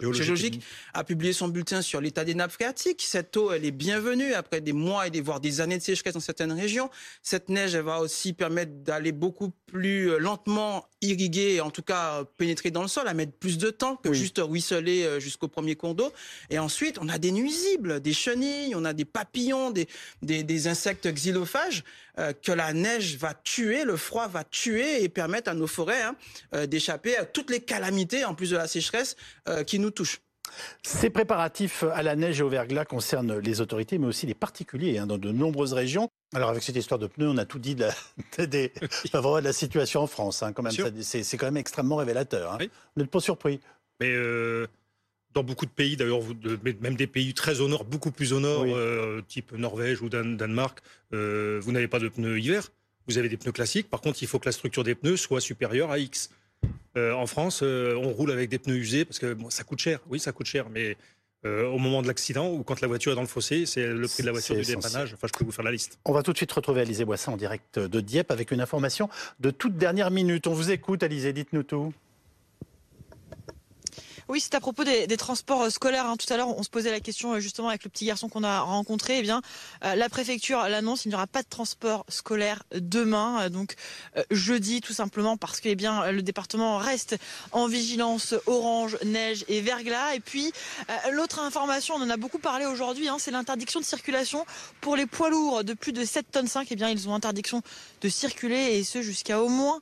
géologique 0.00 0.62
a 0.94 1.04
publié 1.04 1.32
son 1.38 1.48
bulletin 1.48 1.82
sur 1.82 2.00
l'état 2.00 2.24
des 2.24 2.34
nappes 2.34 2.50
phréatiques. 2.50 3.02
Cette 3.02 3.36
eau, 3.36 3.52
elle 3.52 3.64
est 3.64 3.70
bienvenue 3.70 4.34
après 4.34 4.60
des 4.60 4.72
mois 4.72 5.06
et 5.06 5.10
des 5.10 5.20
voire 5.20 5.38
des 5.38 5.60
années 5.60 5.78
de 5.78 5.82
sécheresse 5.82 6.14
dans 6.14 6.20
certaines 6.20 6.52
régions. 6.52 6.90
Cette 7.22 7.48
neige, 7.48 7.76
elle 7.76 7.84
va 7.84 8.00
aussi 8.00 8.32
permettre 8.32 8.72
d'aller 8.82 9.12
beaucoup 9.12 9.52
plus 9.66 10.10
euh, 10.10 10.18
lentement 10.18 10.84
irriguer, 11.00 11.60
en 11.60 11.70
tout 11.70 11.82
cas 11.82 12.24
pénétrer 12.38 12.72
dans 12.72 12.82
le 12.82 12.88
sol, 12.88 13.06
à 13.06 13.14
mettre 13.14 13.32
plus 13.32 13.56
de 13.56 13.70
temps 13.70 13.94
que 13.94 14.12
juste 14.12 14.40
ruisseler 14.42 15.04
euh, 15.04 15.20
jusqu'au 15.20 15.46
premier 15.46 15.76
cours 15.76 15.94
d'eau. 15.94 16.12
Et 16.50 16.58
ensuite, 16.58 16.98
on 17.00 17.08
a 17.08 17.18
des 17.18 17.30
nuisibles, 17.30 18.00
des 18.00 18.12
chenilles, 18.12 18.74
on 18.74 18.84
a 18.84 18.92
des 18.92 19.04
papillons, 19.04 19.70
des, 19.70 19.86
des, 20.22 20.66
insectes 20.66 21.06
xylophages 21.06 21.84
euh, 22.18 22.32
que 22.32 22.50
la 22.50 22.72
neige 22.72 23.16
va 23.16 23.32
tuer, 23.32 23.84
le 23.84 23.96
froid 23.96 24.26
va 24.26 24.42
tuer 24.42 25.04
et 25.04 25.08
permettre 25.08 25.48
à 25.50 25.54
nos 25.54 25.68
forêts 25.68 26.02
hein, 26.02 26.66
d'échapper 26.66 27.16
à 27.16 27.24
toutes 27.24 27.50
les 27.50 27.60
calamités, 27.60 28.24
en 28.24 28.34
plus 28.34 28.50
de 28.50 28.56
la 28.56 28.66
sécheresse, 28.66 29.14
qui 29.66 29.78
nous 29.78 29.90
touchent. 29.90 30.20
Ces 30.82 31.10
préparatifs 31.10 31.84
à 31.94 32.02
la 32.02 32.16
neige 32.16 32.40
et 32.40 32.42
au 32.42 32.48
verglas 32.48 32.84
concernent 32.84 33.38
les 33.38 33.60
autorités, 33.60 33.98
mais 33.98 34.06
aussi 34.06 34.26
les 34.26 34.34
particuliers 34.34 34.98
hein, 34.98 35.06
dans 35.06 35.18
de 35.18 35.30
nombreuses 35.30 35.72
régions. 35.72 36.08
Alors 36.34 36.50
avec 36.50 36.62
cette 36.62 36.76
histoire 36.76 36.98
de 36.98 37.06
pneus, 37.06 37.28
on 37.28 37.38
a 37.38 37.44
tout 37.44 37.58
dit 37.58 37.74
de 37.74 37.82
la, 37.82 37.94
de 38.38 39.44
la 39.44 39.52
situation 39.52 40.02
en 40.02 40.06
France. 40.06 40.42
Hein, 40.42 40.52
quand 40.52 40.62
même, 40.62 40.72
c'est 41.00 41.36
quand 41.36 41.46
même 41.46 41.56
extrêmement 41.56 41.96
révélateur. 41.96 42.52
Hein. 42.52 42.58
Vous 42.94 43.02
n'êtes 43.02 43.10
pas 43.10 43.20
surpris? 43.20 43.60
Mais 44.00 44.10
euh, 44.10 44.66
dans 45.34 45.42
beaucoup 45.42 45.66
de 45.66 45.70
pays, 45.70 45.96
d'ailleurs, 45.96 46.20
même 46.80 46.96
des 46.96 47.06
pays 47.06 47.34
très 47.34 47.60
au 47.60 47.68
nord, 47.68 47.84
beaucoup 47.84 48.10
plus 48.10 48.32
au 48.32 48.40
nord, 48.40 48.64
euh, 48.66 49.22
type 49.26 49.52
Norvège 49.52 50.02
ou 50.02 50.08
Danemark, 50.08 50.80
euh, 51.12 51.60
vous 51.62 51.72
n'avez 51.72 51.88
pas 51.88 51.98
de 51.98 52.08
pneus 52.08 52.38
hiver. 52.38 52.68
Vous 53.06 53.18
avez 53.18 53.28
des 53.28 53.36
pneus 53.36 53.52
classiques. 53.52 53.88
Par 53.88 54.00
contre, 54.00 54.22
il 54.22 54.28
faut 54.28 54.38
que 54.38 54.46
la 54.46 54.52
structure 54.52 54.84
des 54.84 54.94
pneus 54.94 55.16
soit 55.16 55.40
supérieure 55.40 55.90
à 55.90 55.98
X. 55.98 56.30
Euh, 56.96 57.12
en 57.12 57.26
France, 57.26 57.60
euh, 57.62 57.94
on 57.96 58.12
roule 58.12 58.30
avec 58.30 58.48
des 58.50 58.58
pneus 58.58 58.76
usés 58.76 59.04
parce 59.04 59.18
que 59.18 59.36
ça 59.50 59.64
coûte 59.64 59.78
cher. 59.78 60.00
Oui, 60.08 60.18
ça 60.18 60.32
coûte 60.32 60.46
cher, 60.46 60.66
mais 60.70 60.96
euh, 61.44 61.66
au 61.68 61.78
moment 61.78 62.02
de 62.02 62.08
l'accident 62.08 62.50
ou 62.50 62.62
quand 62.62 62.80
la 62.80 62.88
voiture 62.88 63.12
est 63.12 63.14
dans 63.14 63.20
le 63.20 63.28
fossé, 63.28 63.66
c'est 63.66 63.86
le 63.86 64.08
prix 64.08 64.22
de 64.22 64.26
la 64.26 64.32
voiture 64.32 64.56
du 64.56 64.62
dépannage. 64.62 65.14
Enfin, 65.14 65.28
je 65.32 65.38
peux 65.38 65.44
vous 65.44 65.52
faire 65.52 65.64
la 65.64 65.70
liste. 65.70 65.98
On 66.04 66.12
va 66.12 66.22
tout 66.22 66.32
de 66.32 66.36
suite 66.36 66.50
retrouver 66.52 66.80
Alizé 66.80 67.04
Boissin 67.04 67.32
en 67.32 67.36
direct 67.36 67.78
de 67.78 68.00
Dieppe 68.00 68.30
avec 68.30 68.50
une 68.50 68.60
information 68.60 69.08
de 69.38 69.50
toute 69.50 69.76
dernière 69.76 70.10
minute. 70.10 70.46
On 70.46 70.54
vous 70.54 70.70
écoute, 70.70 71.02
Alizé, 71.02 71.32
dites-nous 71.32 71.62
tout. 71.62 71.92
Oui, 74.28 74.40
c'est 74.40 74.54
à 74.54 74.60
propos 74.60 74.84
des, 74.84 75.06
transports 75.16 75.62
euh, 75.62 75.70
scolaires. 75.70 76.04
Hein. 76.04 76.16
Tout 76.18 76.30
à 76.30 76.36
l'heure, 76.36 76.54
on 76.56 76.62
se 76.62 76.68
posait 76.68 76.90
la 76.90 77.00
question 77.00 77.32
euh, 77.32 77.40
justement 77.40 77.70
avec 77.70 77.84
le 77.84 77.88
petit 77.88 78.04
garçon 78.04 78.28
qu'on 78.28 78.44
a 78.44 78.60
rencontré. 78.60 79.20
Eh 79.20 79.22
bien, 79.22 79.40
euh, 79.84 79.94
la 79.94 80.10
préfecture 80.10 80.68
l'annonce, 80.68 81.06
il 81.06 81.08
n'y 81.08 81.14
aura 81.14 81.26
pas 81.26 81.42
de 81.42 81.48
transport 81.48 82.04
scolaire 82.10 82.62
demain, 82.74 83.48
donc 83.48 83.74
jeudi, 84.30 84.82
tout 84.82 84.92
simplement 84.92 85.36
parce 85.38 85.60
que 85.60 85.70
eh 85.70 85.74
bien 85.74 86.10
le 86.10 86.22
département 86.22 86.76
reste 86.76 87.16
en 87.52 87.66
vigilance 87.66 88.34
orange, 88.46 88.98
neige 89.04 89.44
et 89.48 89.60
verglas. 89.60 90.14
Et 90.14 90.20
puis 90.20 90.52
l'autre 91.12 91.40
information, 91.40 91.94
on 91.94 92.02
en 92.02 92.10
a 92.10 92.16
beaucoup 92.16 92.38
parlé 92.38 92.66
aujourd'hui, 92.66 93.08
hein, 93.08 93.16
c'est 93.18 93.30
l'interdiction 93.30 93.80
de 93.80 93.84
circulation 93.84 94.44
pour 94.80 94.96
les 94.96 95.06
poids 95.06 95.30
lourds 95.30 95.64
de 95.64 95.72
plus 95.72 95.92
de 95.92 96.04
7 96.04 96.30
tonnes 96.30 96.46
5. 96.46 96.68
Eh 96.70 96.76
bien, 96.76 96.90
ils 96.90 97.08
ont 97.08 97.14
interdiction 97.14 97.62
de 98.02 98.08
circuler 98.08 98.78
et 98.78 98.84
ce 98.84 99.00
jusqu'à 99.02 99.40
au 99.40 99.48
moins 99.48 99.80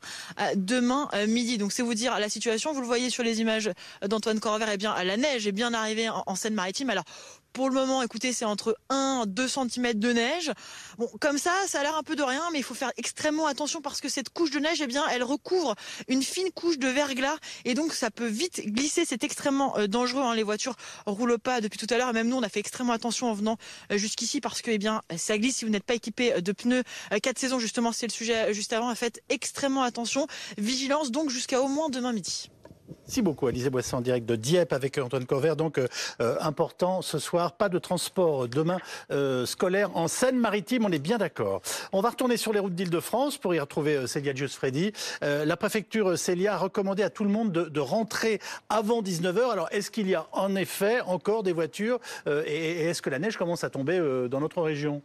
demain 0.54 1.08
midi. 1.26 1.58
Donc 1.58 1.72
c'est 1.72 1.82
vous 1.82 1.94
dire 1.94 2.18
la 2.18 2.28
situation. 2.28 2.72
Vous 2.72 2.80
le 2.80 2.86
voyez 2.86 3.10
sur 3.10 3.22
les 3.22 3.40
images 3.40 3.70
d'Antoine 4.06 4.35
Corvert, 4.40 4.68
eh 4.72 4.76
bien, 4.76 4.94
la 5.02 5.16
neige 5.16 5.46
est 5.46 5.52
bien 5.52 5.74
arrivée 5.74 6.08
en, 6.08 6.34
Seine-Maritime. 6.34 6.90
Alors, 6.90 7.04
pour 7.52 7.70
le 7.70 7.74
moment, 7.74 8.02
écoutez, 8.02 8.34
c'est 8.34 8.44
entre 8.44 8.76
1 8.90 9.22
et 9.24 9.28
2 9.28 9.48
cm 9.48 9.94
de 9.94 10.12
neige. 10.12 10.52
Bon, 10.98 11.08
comme 11.20 11.38
ça, 11.38 11.52
ça 11.66 11.80
a 11.80 11.82
l'air 11.82 11.96
un 11.96 12.02
peu 12.02 12.14
de 12.14 12.22
rien, 12.22 12.42
mais 12.52 12.58
il 12.58 12.62
faut 12.62 12.74
faire 12.74 12.92
extrêmement 12.98 13.46
attention 13.46 13.80
parce 13.80 14.02
que 14.02 14.10
cette 14.10 14.28
couche 14.28 14.50
de 14.50 14.58
neige, 14.58 14.82
eh 14.82 14.86
bien, 14.86 15.04
elle 15.08 15.22
recouvre 15.22 15.74
une 16.08 16.22
fine 16.22 16.50
couche 16.52 16.78
de 16.78 16.88
verglas 16.88 17.36
et 17.64 17.72
donc 17.72 17.94
ça 17.94 18.10
peut 18.10 18.26
vite 18.26 18.60
glisser. 18.66 19.04
C'est 19.06 19.24
extrêmement 19.24 19.78
euh, 19.78 19.86
dangereux. 19.86 20.22
Hein. 20.22 20.34
Les 20.34 20.42
voitures 20.42 20.76
roulent 21.06 21.38
pas 21.38 21.62
depuis 21.62 21.78
tout 21.78 21.86
à 21.88 21.96
l'heure. 21.96 22.12
Même 22.12 22.28
nous, 22.28 22.36
on 22.36 22.42
a 22.42 22.50
fait 22.50 22.60
extrêmement 22.60 22.92
attention 22.92 23.30
en 23.30 23.32
venant 23.32 23.56
euh, 23.90 23.96
jusqu'ici 23.96 24.42
parce 24.42 24.60
que, 24.60 24.70
eh 24.70 24.78
bien, 24.78 25.00
ça 25.16 25.38
glisse 25.38 25.56
si 25.56 25.64
vous 25.64 25.70
n'êtes 25.70 25.84
pas 25.84 25.94
équipé 25.94 26.42
de 26.42 26.52
pneus 26.52 26.82
4 27.22 27.38
saisons. 27.38 27.58
Justement, 27.58 27.90
c'est 27.90 28.06
le 28.06 28.12
sujet 28.12 28.52
juste 28.52 28.74
avant. 28.74 28.94
Faites 28.94 29.22
extrêmement 29.30 29.82
attention. 29.82 30.26
Vigilance 30.58 31.10
donc 31.10 31.30
jusqu'à 31.30 31.62
au 31.62 31.68
moins 31.68 31.88
demain 31.88 32.12
midi. 32.12 32.50
Merci 32.88 33.22
beaucoup, 33.22 33.46
Alizé 33.46 33.70
Boisson 33.70 33.98
en 33.98 34.00
direct 34.00 34.26
de 34.26 34.36
Dieppe 34.36 34.72
avec 34.72 34.98
Antoine 34.98 35.26
Corvert. 35.26 35.56
Donc, 35.56 35.78
euh, 35.78 35.86
euh, 36.20 36.36
important 36.40 37.02
ce 37.02 37.18
soir, 37.18 37.52
pas 37.52 37.68
de 37.68 37.78
transport 37.78 38.48
demain 38.48 38.78
euh, 39.10 39.46
scolaire 39.46 39.96
en 39.96 40.08
Seine-Maritime, 40.08 40.84
on 40.84 40.92
est 40.92 40.98
bien 40.98 41.18
d'accord. 41.18 41.62
On 41.92 42.00
va 42.00 42.10
retourner 42.10 42.36
sur 42.36 42.52
les 42.52 42.58
routes 42.58 42.74
d'Île-de-France 42.74 43.38
pour 43.38 43.54
y 43.54 43.60
retrouver 43.60 44.06
Célia 44.06 44.34
Giusfredi. 44.34 44.92
la 45.22 45.56
préfecture 45.56 46.18
Célia 46.18 46.54
a 46.54 46.58
recommandé 46.58 47.02
à 47.02 47.10
tout 47.10 47.24
le 47.24 47.30
monde 47.30 47.52
de, 47.52 47.80
rentrer 47.80 48.40
avant 48.68 49.02
19h. 49.02 49.50
Alors, 49.50 49.68
est-ce 49.70 49.90
qu'il 49.90 50.08
y 50.08 50.14
a 50.14 50.26
en 50.32 50.56
effet 50.56 51.00
encore 51.02 51.42
des 51.42 51.52
voitures 51.52 52.00
et 52.26 52.88
est-ce 52.88 53.02
que 53.02 53.10
la 53.10 53.18
neige 53.18 53.36
commence 53.36 53.64
à 53.64 53.70
tomber 53.70 53.98
dans 54.28 54.40
notre 54.40 54.62
région? 54.62 55.02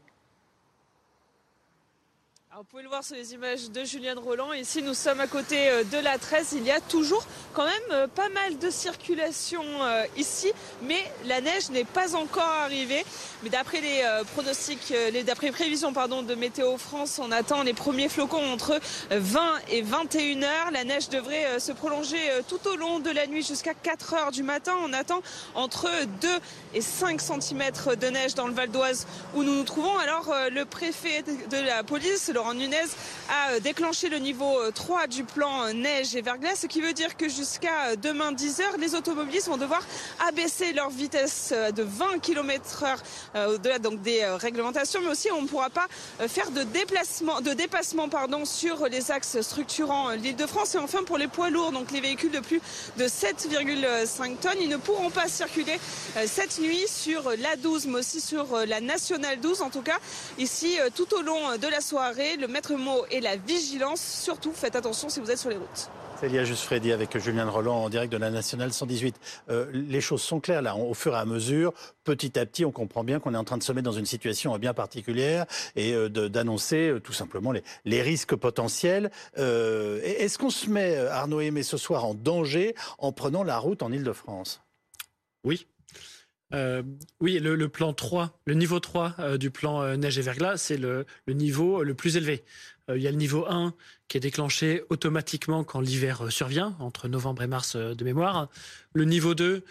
Vous 2.58 2.66
pouvez 2.66 2.84
le 2.84 2.90
voir 2.90 3.04
sur 3.04 3.16
les 3.16 3.34
images 3.34 3.72
de 3.72 3.86
Julien 3.86 4.14
Roland. 4.14 4.52
Ici, 4.52 4.82
nous 4.82 4.94
sommes 4.94 5.22
à 5.22 5.28
côté 5.28 5.70
euh, 5.70 5.86
de 5.86 5.98
la 5.98 6.18
13. 6.18 6.52
Il 6.58 6.66
y 6.66 6.72
a 6.72 6.82
toujours 6.82 7.26
quand 7.54 7.64
même 7.64 7.74
euh, 7.92 8.08
pas 8.08 8.28
mal 8.28 8.58
de 8.60 8.70
circulation 8.70 9.64
euh, 9.82 10.04
ici, 10.18 10.52
mais 10.82 11.02
la 11.26 11.40
neige 11.40 11.70
n'est 11.70 11.86
pas 11.86 12.14
encore 12.14 12.44
arrivée. 12.44 13.06
Mais 13.42 13.50
d'après 13.50 13.80
les 13.80 14.04
pronostics, 14.34 14.94
d'après 15.26 15.48
les 15.48 15.52
prévisions 15.54 15.94
pardon, 15.94 16.22
de 16.22 16.36
Météo 16.36 16.78
France, 16.78 17.20
on 17.24 17.32
attend 17.32 17.64
les 17.64 17.74
premiers 17.74 18.10
flocons 18.10 18.52
entre 18.52 18.80
20 19.10 19.42
et 19.70 19.82
21 19.82 20.44
heures. 20.44 20.72
La 20.72 20.84
neige 20.84 21.10
devrait 21.10 21.60
se 21.60 21.72
prolonger 21.72 22.20
tout 22.48 22.60
au 22.68 22.76
long 22.76 23.00
de 23.00 23.10
la 23.10 23.26
nuit 23.26 23.44
jusqu'à 23.44 23.74
4 23.74 24.14
heures 24.14 24.32
du 24.32 24.44
matin. 24.44 24.74
On 24.84 24.94
attend 24.94 25.22
entre 25.56 25.90
2 26.22 26.30
et 26.76 26.82
5 26.82 27.20
cm 27.20 27.72
de 28.00 28.08
neige 28.08 28.36
dans 28.36 28.48
le 28.48 28.54
Val 28.54 28.70
d'Oise 28.70 29.08
où 29.34 29.42
nous 29.42 29.56
nous 29.56 29.64
trouvons. 29.64 29.98
Alors, 29.98 30.32
le 30.52 30.66
préfet 30.66 31.24
de 31.24 31.58
la 31.58 31.84
police, 31.84 32.30
Laurent 32.32 32.51
Nunez 32.54 32.78
a 33.30 33.52
euh, 33.52 33.60
déclenché 33.60 34.10
le 34.10 34.18
niveau 34.18 34.60
3 34.72 35.04
euh, 35.04 35.08
du 35.08 35.24
plan 35.24 35.64
euh, 35.64 35.74
neige 35.74 36.16
et 36.16 36.22
verglas, 36.22 36.56
ce 36.56 36.68
qui 36.68 36.82
veut 36.82 36.94
dire 36.94 37.16
que 37.16 37.30
jusqu'à 37.30 37.96
demain 37.96 38.34
10h, 38.34 38.78
les 38.80 38.96
automobilistes 38.96 39.48
vont 39.48 39.58
devoir 39.58 39.82
abaisser 40.28 40.74
leur 40.74 40.90
vitesse 40.90 41.54
de 41.76 41.84
20 41.84 42.20
km 42.20 42.84
heure 42.84 43.50
au-delà 43.50 43.80
donc 43.80 44.02
des 44.02 44.26
réglementations, 44.26 45.02
mais 45.02 45.10
aussi 45.10 45.30
on 45.32 45.42
ne 45.42 45.48
pourra 45.48 45.70
pas 45.70 45.88
faire 46.28 46.52
de 46.52 46.64
déplacement, 46.64 47.42
de 47.42 47.54
dépassement 47.54 48.10
pardon, 48.10 48.46
sur 48.46 48.88
les 48.88 49.12
axes 49.12 49.42
structurant 49.42 50.10
l'île 50.12 50.36
de 50.36 50.46
France. 50.46 50.76
Et 50.76 50.78
enfin 50.78 51.04
pour 51.04 51.18
les 51.18 51.28
poids 51.28 51.50
lourds, 51.50 51.72
donc 51.72 51.92
les 51.92 52.02
véhicules 52.02 52.32
de 52.32 52.40
plus 52.40 52.62
de 52.98 53.06
7,5 53.06 54.38
tonnes, 54.38 54.52
ils 54.60 54.70
ne 54.70 54.78
pourront 54.78 55.10
pas 55.10 55.28
circuler 55.28 55.80
cette 56.28 56.60
nuit 56.60 56.86
sur 56.88 57.32
la 57.40 57.56
12, 57.56 57.88
mais 57.88 58.00
aussi 58.00 58.22
sur 58.22 58.58
la 58.66 58.82
nationale 58.82 59.40
12. 59.40 59.62
En 59.62 59.70
tout 59.70 59.82
cas, 59.82 59.98
ici, 60.38 60.78
tout 60.96 61.14
au 61.14 61.22
long 61.22 61.58
de 61.58 61.68
la 61.68 61.82
soirée, 61.82 62.31
le 62.38 62.48
maître 62.48 62.74
mot 62.74 63.06
est 63.12 63.20
la 63.20 63.36
vigilance. 63.36 64.02
Surtout, 64.02 64.52
faites 64.54 64.76
attention 64.76 65.10
si 65.10 65.20
vous 65.20 65.32
êtes 65.32 65.38
sur 65.38 65.50
les 65.50 65.58
routes. 65.58 65.90
Célia 66.22 66.44
Juste 66.44 66.66
Freddy 66.66 66.92
avec 66.92 67.18
Julien 67.18 67.50
Roland 67.50 67.84
en 67.84 67.90
direct 67.90 68.14
de 68.14 68.18
la 68.18 68.30
Nationale 68.30 68.72
118. 68.72 69.16
Euh, 69.50 69.66
les 69.74 70.02
choses 70.02 70.22
sont 70.22 70.40
claires 70.40 70.62
là, 70.62 70.76
au 70.76 70.94
fur 70.94 71.16
et 71.16 71.18
à 71.18 71.26
mesure, 71.26 71.74
petit 72.04 72.38
à 72.38 72.46
petit, 72.46 72.64
on 72.64 72.72
comprend 72.72 73.04
bien 73.04 73.20
qu'on 73.20 73.34
est 73.34 73.38
en 73.38 73.44
train 73.44 73.58
de 73.58 73.64
se 73.64 73.72
mettre 73.72 73.86
dans 73.86 73.98
une 73.98 74.06
situation 74.06 74.56
bien 74.60 74.76
particulière 74.76 75.48
et 75.76 75.94
euh, 75.94 76.10
d'annoncer 76.10 76.90
euh, 76.90 77.00
tout 77.00 77.14
simplement 77.14 77.52
les, 77.52 78.02
risques 78.04 78.36
potentiels. 78.36 79.10
Est-ce 79.36 80.38
qu'on 80.38 80.52
se 80.52 80.70
met, 80.70 80.96
Arnaud 80.96 81.42
Aimé, 81.42 81.64
ce 81.64 81.78
soir 81.78 82.06
en 82.06 82.14
danger 82.14 82.76
en 83.00 83.12
prenant 83.12 83.44
la 83.44 83.58
route 83.58 83.82
en 83.82 83.92
Ile-de-France 83.92 84.62
Oui, 85.44 85.66
euh, 86.54 86.84
oui, 87.20 87.40
le, 87.40 87.70
plan 87.70 87.94
3, 87.94 88.38
le 88.46 88.54
niveau 88.54 88.80
3 88.80 89.16
euh, 89.20 89.38
du 89.38 89.52
plan 89.52 89.82
euh, 89.82 89.96
neige 89.96 90.18
et 90.18 90.22
verglas, 90.22 90.58
c'est 90.58 90.78
le, 90.78 91.06
niveau 91.28 91.84
le 91.84 91.94
plus 91.94 92.18
élevé. 92.18 92.44
il 92.94 93.02
y 93.02 93.08
a 93.08 93.12
le 93.12 93.18
niveau 93.18 93.46
1 93.48 93.74
qui 94.08 94.18
est 94.18 94.22
déclenché 94.22 94.84
automatiquement 94.90 95.64
quand 95.64 95.80
l'hiver 95.80 96.30
survient, 96.30 96.76
entre 96.80 97.08
novembre 97.08 97.42
et 97.44 97.48
mars 97.48 97.78
de 97.78 98.04
mémoire. 98.04 98.50
Le 98.94 99.06
niveau 99.06 99.34
2, 99.34 99.64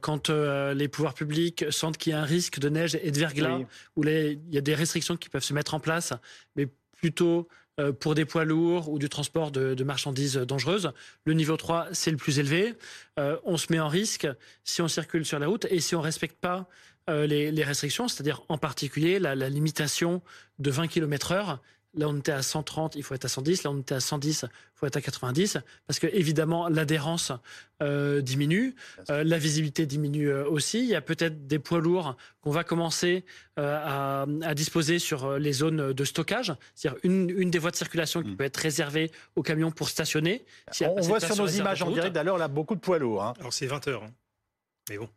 quand 0.00 0.30
les 0.30 0.88
pouvoirs 0.88 1.14
publics 1.14 1.64
sentent 1.70 1.96
qu'il 1.96 2.10
y 2.10 2.14
a 2.14 2.20
un 2.20 2.24
risque 2.24 2.58
de 2.58 2.68
neige 2.68 2.98
et 3.00 3.12
de 3.12 3.18
verglas, 3.18 3.60
où 3.94 4.02
il 4.02 4.40
y 4.50 4.58
a 4.58 4.60
des 4.60 4.74
restrictions 4.74 5.16
qui 5.16 5.28
peuvent 5.28 5.44
se 5.44 5.54
mettre 5.54 5.74
en 5.74 5.80
place, 5.80 6.12
mais 6.56 6.68
plutôt 6.96 7.46
pour 8.00 8.14
des 8.14 8.24
poids 8.24 8.44
lourds 8.44 8.88
ou 8.88 8.98
du 8.98 9.08
transport 9.08 9.50
de, 9.50 9.82
marchandises 9.84 10.36
dangereuses. 10.36 10.92
Le 11.24 11.34
niveau 11.34 11.56
3, 11.56 11.88
c'est 11.92 12.10
le 12.10 12.16
plus 12.16 12.38
élevé. 12.38 12.74
on 13.16 13.56
se 13.56 13.66
met 13.70 13.80
en 13.80 13.88
risque 13.88 14.28
si 14.62 14.80
on 14.80 14.88
circule 14.88 15.24
sur 15.24 15.38
la 15.38 15.48
route 15.48 15.66
et 15.70 15.80
si 15.80 15.94
on 15.94 16.00
respecte 16.00 16.36
pas 16.38 16.68
les, 17.08 17.50
les, 17.50 17.64
restrictions, 17.64 18.06
c'est-à-dire 18.06 18.42
en 18.48 18.58
particulier 18.58 19.18
la, 19.18 19.34
la, 19.34 19.48
limitation 19.48 20.22
de 20.58 20.70
20 20.70 20.86
km 20.86 21.32
heure 21.32 21.60
Là, 21.96 22.08
on 22.08 22.16
était 22.16 22.32
à 22.32 22.42
130, 22.42 22.96
il 22.96 23.02
faut 23.02 23.14
être 23.14 23.24
à 23.24 23.28
110. 23.28 23.62
Là, 23.62 23.70
on 23.70 23.78
était 23.78 23.94
à 23.94 24.00
110, 24.00 24.44
il 24.44 24.48
faut 24.74 24.86
être 24.86 24.96
à 24.96 25.00
90. 25.00 25.58
Parce 25.86 25.98
que, 25.98 26.06
évidemment, 26.08 26.68
l'adhérence 26.68 27.32
euh, 27.82 28.20
diminue. 28.20 28.74
Euh, 29.10 29.24
la 29.24 29.38
visibilité 29.38 29.86
diminue 29.86 30.28
euh, 30.28 30.46
aussi. 30.48 30.80
Il 30.80 30.88
y 30.88 30.94
a 30.94 31.00
peut-être 31.00 31.46
des 31.46 31.58
poids 31.58 31.80
lourds 31.80 32.16
qu'on 32.40 32.50
va 32.50 32.64
commencer 32.64 33.24
à, 33.56 34.26
disposer 34.54 34.98
sur 34.98 35.38
les 35.38 35.52
zones 35.52 35.92
de 35.92 36.04
stockage. 36.04 36.54
C'est-à-dire 36.74 36.98
une, 37.04 37.50
des 37.50 37.58
voies 37.58 37.70
de 37.70 37.76
circulation 37.76 38.22
qui 38.22 38.30
hmm. 38.30 38.36
peut 38.36 38.44
être 38.44 38.56
réservée 38.56 39.10
aux 39.36 39.42
camions 39.42 39.70
pour 39.70 39.88
stationner. 39.88 40.44
on, 40.80 41.00
voit 41.02 41.20
sur 41.20 41.36
nos 41.36 41.46
images 41.46 41.82
en 41.82 41.90
direct 41.90 42.14
d'ailleurs 42.14 42.38
là 42.38 42.48
beaucoup 42.48 42.74
de 42.74 42.80
poids 42.80 42.98
lourds. 42.98 43.22
Hein. 43.22 43.34
Alors, 43.38 43.52
c'est 43.52 43.66
20 43.66 43.88
heures. 43.88 44.02
Hein. 44.02 44.10
Mais 44.90 44.98
bon. 44.98 45.08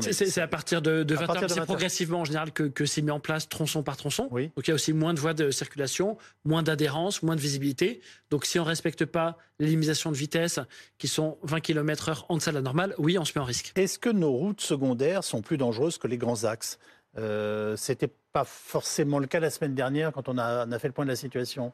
C'est 0.00 0.40
à 0.40 0.48
partir 0.48 0.82
de, 0.82 1.02
de 1.02 1.14
20 1.14 1.42
heures. 1.42 1.50
C'est 1.50 1.60
progressivement 1.62 2.20
en 2.20 2.24
général 2.24 2.52
que, 2.52 2.64
que 2.64 2.86
c'est 2.86 3.02
mis 3.02 3.10
en 3.10 3.20
place 3.20 3.48
tronçon 3.48 3.82
par 3.82 3.96
tronçon. 3.96 4.28
Donc 4.30 4.66
il 4.66 4.68
y 4.68 4.70
a 4.70 4.74
aussi 4.74 4.92
moins 4.92 5.14
de 5.14 5.20
voies 5.20 5.34
de 5.34 5.50
circulation, 5.50 6.16
moins 6.44 6.62
d'adhérence, 6.62 7.22
moins 7.22 7.36
de 7.36 7.40
visibilité. 7.40 8.00
Donc 8.30 8.46
si 8.46 8.58
on 8.58 8.64
ne 8.64 8.68
respecte 8.68 9.04
pas 9.04 9.36
les 9.58 9.68
limitations 9.68 10.10
de 10.10 10.16
vitesse 10.16 10.60
qui 10.98 11.08
sont 11.08 11.38
20 11.42 11.60
km/h 11.60 12.24
en 12.28 12.36
deçà 12.36 12.50
de 12.50 12.56
la 12.56 12.62
normale, 12.62 12.94
oui, 12.98 13.18
on 13.18 13.24
se 13.24 13.32
met 13.36 13.40
en 13.40 13.44
risque. 13.46 13.72
Est-ce 13.76 13.98
que 13.98 14.10
nos 14.10 14.32
routes 14.32 14.60
secondaires 14.60 15.24
sont 15.24 15.42
plus 15.42 15.56
dangereuses 15.56 15.98
que 15.98 16.08
les 16.08 16.18
grands 16.18 16.44
axes? 16.44 16.78
Euh, 17.18 17.76
C'était 17.76 18.10
pas 18.32 18.44
forcément 18.44 19.18
le 19.18 19.26
cas 19.26 19.40
la 19.40 19.48
semaine 19.50 19.74
dernière 19.74 20.12
quand 20.12 20.28
on 20.28 20.36
a, 20.36 20.66
on 20.66 20.72
a 20.72 20.78
fait 20.78 20.88
le 20.88 20.92
point 20.92 21.06
de 21.06 21.10
la 21.10 21.16
situation. 21.16 21.72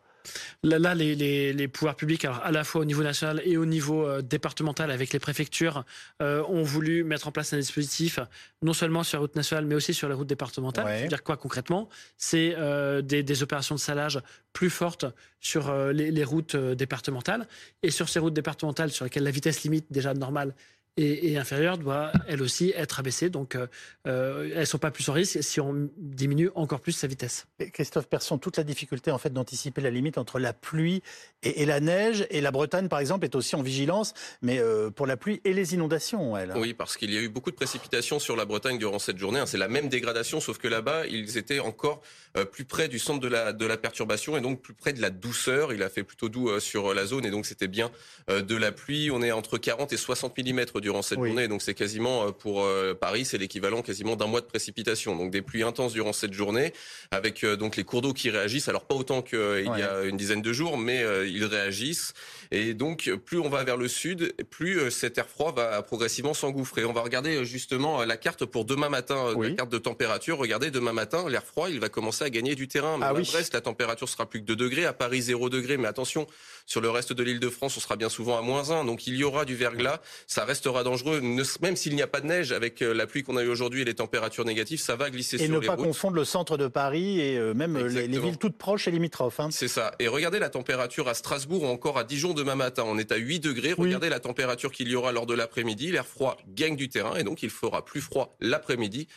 Là, 0.62 0.94
les, 0.94 1.68
pouvoirs 1.68 1.96
publics, 1.96 2.24
alors 2.24 2.40
à 2.44 2.52
la 2.52 2.62
fois 2.62 2.83
au 2.83 2.85
niveau 2.85 3.02
national 3.02 3.42
et 3.44 3.57
au 3.57 3.66
niveau 3.66 4.07
euh, 4.07 4.22
départemental, 4.22 4.92
avec 4.92 5.12
les 5.12 5.18
préfectures, 5.18 5.85
euh, 6.20 6.44
ont 6.48 6.62
voulu 6.62 7.02
mettre 7.02 7.26
en 7.26 7.33
place 7.33 7.52
un 7.52 7.59
dispositif, 7.59 8.20
non 8.62 8.72
seulement 8.72 9.02
sur 9.02 9.18
la 9.18 9.22
route 9.22 9.35
nationale, 9.35 9.66
mais 9.66 9.74
aussi 9.74 9.92
sur 9.92 10.09
la 10.09 10.14
route 10.14 10.28
départementale. 10.28 10.85
Ouais. 10.85 11.09
dire 11.09 11.24
quoi 11.24 11.37
concrètement? 11.37 11.88
C'est 12.16 12.55
euh, 12.57 13.02
des, 13.02 13.42
opérations 13.42 13.74
de 13.74 13.81
salage 13.81 14.20
plus 14.52 14.70
fortes 14.70 15.07
sur 15.40 15.74
les, 15.74 16.12
les, 16.12 16.24
routes 16.24 16.55
départementales. 16.55 17.48
Et 17.83 17.90
sur 17.90 18.09
ces 18.09 18.20
routes 18.20 18.35
départementales, 18.35 18.90
sur 18.90 19.05
lesquelles 19.05 19.24
la 19.24 19.33
vitesse 19.33 19.64
limite 19.64 19.87
déjà 19.90 20.14
normale 20.14 20.55
et, 20.96 21.38
inférieure 21.38 21.78
doit 21.78 22.12
elle 22.28 22.42
aussi 22.42 22.72
être 22.76 23.00
abaissée. 23.00 23.31
Donc 23.31 23.55
euh, 23.55 23.66
euh, 24.07 24.50
elles 24.52 24.61
ne 24.61 24.64
sont 24.64 24.78
pas 24.78 24.90
plus 24.90 25.09
en 25.09 25.12
risque 25.12 25.42
si 25.42 25.61
on 25.61 25.88
diminue 25.96 26.50
encore 26.55 26.81
plus 26.81 26.92
sa 26.92 27.07
vitesse. 27.07 27.46
Christophe 27.72 28.09
Persson, 28.09 28.38
toute 28.38 28.57
la 28.59 28.64
difficulté 28.64 29.11
en 29.11 29.18
fait 29.18 29.33
d'anticiper 29.33 29.81
la 29.81 29.90
limite 29.90 30.18
entre 30.18 30.38
la 30.38 30.52
pluie 30.52 31.02
et, 31.42 31.64
la 31.64 31.81
neige. 31.81 32.26
Et 32.31 32.40
la 32.40 32.50
Bretagne, 32.50 32.88
par 32.88 32.98
exemple, 32.98 33.24
est 33.24 33.35
aussi 33.35 33.57
en 33.57 33.62
vigilance, 33.62 34.12
mais 34.42 34.59
euh, 34.59 34.90
pour 34.90 35.07
la 35.07 35.16
pluie 35.16 35.40
et 35.44 35.52
les 35.52 35.74
inondations. 35.74 36.37
Elle. 36.37 36.52
Oui, 36.57 36.74
parce 36.74 36.96
qu'il 36.96 37.12
y 37.12 37.16
a 37.16 37.20
eu 37.20 37.28
beaucoup 37.28 37.50
de 37.50 37.57
précipitations 37.57 38.18
sur 38.18 38.37
la 38.37 38.44
Bretagne 38.44 38.78
durant 38.78 38.98
cette 38.98 39.18
journée. 39.18 39.40
Hein. 39.40 39.46
C'est 39.46 39.59
la 39.59 39.68
même 39.68 39.88
dégradation, 39.88 40.40
sauf 40.40 40.59
que 40.59 40.68
là-bas, 40.68 41.07
ils 41.07 41.38
étaient 41.38 41.61
encore 41.61 42.02
plus 42.50 42.64
près 42.64 42.88
du 42.88 42.98
centre 42.98 43.20
de 43.20 43.28
la, 43.28 43.52
de 43.52 43.66
la 43.66 43.76
perturbation 43.76 44.37
et 44.37 44.40
donc 44.40 44.62
plus 44.62 44.74
près 44.74 44.92
de 44.92 45.00
la 45.00 45.11
douceur. 45.11 45.72
Il 45.72 45.83
a 45.83 45.88
fait 45.88 46.02
plutôt 46.02 46.28
doux 46.28 46.59
sur 46.61 46.94
la 46.94 47.05
zone 47.07 47.26
et 47.26 47.31
donc 47.31 47.46
c'était 47.46 47.68
bien 47.68 47.90
de 48.28 48.57
la 48.57 48.72
pluie. 48.72 49.11
On 49.11 49.22
est 49.22 49.33
entre 49.33 49.59
40 49.59 49.92
et 49.92 49.96
60 49.96 50.37
mm 50.38 50.82
durant 50.83 51.01
cette 51.01 51.23
journée. 51.25 51.49
Donc 51.49 51.62
c'est 51.62 51.73
quasiment 51.75 52.27
euh, 52.27 52.31
pour 52.33 52.62
euh, 52.62 52.92
Paris, 52.92 53.25
c'est 53.25 53.38
l'équivalent 53.38 53.81
quasiment 53.81 54.16
d'un 54.16 54.27
mois 54.27 54.42
de 54.42 54.47
précipitation. 54.47 55.16
Donc 55.16 55.31
des 55.31 55.40
pluies 55.40 55.62
intenses 55.62 55.95
durant 55.95 56.12
cette 56.12 56.35
journée, 56.35 56.75
avec 57.11 57.45
euh, 57.45 57.57
donc 57.57 57.77
les 57.77 57.85
cours 57.85 58.03
d'eau 58.03 58.12
qui 58.12 58.29
réagissent. 58.29 58.68
Alors 58.68 58.85
pas 58.85 58.95
autant 58.95 59.23
qu'il 59.23 59.64
y 59.64 59.83
a 59.83 60.03
une 60.03 60.18
dizaine 60.18 60.42
de 60.42 60.53
jours, 60.53 60.77
mais 60.77 61.03
ils 61.27 61.45
réagissent. 61.47 62.12
Et 62.51 62.75
donc 62.75 63.11
plus 63.25 63.38
on 63.38 63.49
va 63.49 63.64
vers 63.64 63.79
le 63.79 63.88
sud, 63.88 64.35
plus 64.51 64.90
cet 64.90 65.16
air 65.16 65.29
froid 65.29 65.55
va 65.55 65.81
progressivement 65.83 66.35
s'engouffrer. 66.35 66.85
On 66.85 66.92
va 66.92 67.01
regarder 67.01 67.45
justement 67.47 68.05
la 68.05 68.18
carte 68.18 68.45
pour 68.45 68.66
demain 68.66 68.90
matin, 68.90 69.35
la 69.40 69.51
carte 69.53 69.71
de 69.71 69.79
température. 69.79 70.37
Regardez, 70.37 70.71
demain 70.71 70.92
matin, 70.92 71.29
l'air 71.29 71.45
froid, 71.45 71.71
il 71.71 71.81
va 71.81 71.88
commencer 71.88 72.25
à 72.25 72.31
gagner 72.31 72.55
du 72.55 72.68
terrain. 72.68 72.99
Mais 72.99 73.07
ah 73.07 73.11
à 73.11 73.12
Brest, 73.12 73.55
la 73.55 73.61
température 73.61 74.09
sera 74.09 74.29
plus 74.29 74.40
que 74.40 74.47
2 74.47 74.57
degrés. 74.57 74.85
À 74.85 74.92
Paris, 74.92 75.23
0 75.23 75.49
degrés. 75.49 75.77
Mais 75.77 75.88
attention, 75.88 76.27
sur 76.66 76.81
le 76.81 76.90
reste 76.90 77.12
de 77.12 77.22
l'île 77.22 77.40
de 77.40 77.48
France, 77.48 77.77
on 77.77 77.81
sera 77.81 77.96
bien 77.96 78.09
souvent 78.09 78.38
à 78.38 78.42
moins 78.42 78.70
1. 78.70 78.85
Donc 78.85 79.07
il 79.07 79.16
y 79.16 79.25
aura 79.25 79.44
du 79.44 79.55
verglas. 79.55 80.01
Ça 80.27 80.44
restera 80.44 80.85
dangereux, 80.85 81.20
même 81.61 81.77
s'il 81.77 81.94
n'y 81.94 82.03
a 82.03 82.07
pas 82.07 82.20
de 82.20 82.27
neige, 82.27 82.53
avec 82.53 82.83
euh, 82.83 82.94
la 82.94 83.07
pluie 83.07 83.22
qu'on 83.22 83.37
a 83.37 83.42
eu 83.42 83.48
aujourd'hui 83.48 83.83
et 83.83 83.85
les 83.85 83.94
températures 83.94 84.44
négatives, 84.44 84.81
ça 84.81 84.96
va 84.96 85.11
glisser 85.11 85.38
sur 85.38 85.46
les 85.46 85.55
routes. 85.55 85.64
Et 85.64 85.68
ne 85.68 85.77
pas 85.77 85.83
confondre 85.83 86.16
le 86.16 86.25
centre 86.25 86.57
de 86.57 86.68
Paris 86.68 87.20
et 87.20 87.37
euh, 87.37 87.55
même 87.55 87.77
euh, 87.77 87.88
les, 87.88 88.07
villes 88.07 88.38
toutes 88.38 88.57
proches 88.57 88.88
et 88.88 88.90
limitrophes. 88.90 89.40
Hein. 89.40 89.48
C'est 89.51 89.68
ça. 89.68 89.92
Et 89.98 90.09
regardez 90.09 90.38
la 90.38 90.51
température 90.51 91.09
à 91.09 91.14
Strasbourg 91.14 91.64
ou 91.64 91.66
encore 91.66 91.98
à 91.98 92.05
Dijon 92.05 92.35
demain 92.35 92.55
matin. 92.55 92.85
On 92.87 92.98
est 92.98 93.12
à 93.12 93.16
8 93.16 93.40
degrés. 93.40 93.72
Regardez 93.72 94.09
la 94.09 94.20
température 94.20 94.72
qu'il 94.72 94.88
y 94.88 94.94
aura 94.94 95.12
lors 95.12 95.27
de 95.27 95.35
l'après-midi. 95.35 95.90
L'air 95.90 96.07
froid 96.07 96.37
gagne 96.48 96.77
du 96.77 96.88
terrain 96.88 97.16
et 97.16 97.25
donc 97.25 97.42
il 97.42 97.51
fera 97.51 97.85
plus 97.85 98.01
froid 98.01 98.37
l'après-midi 98.40 99.09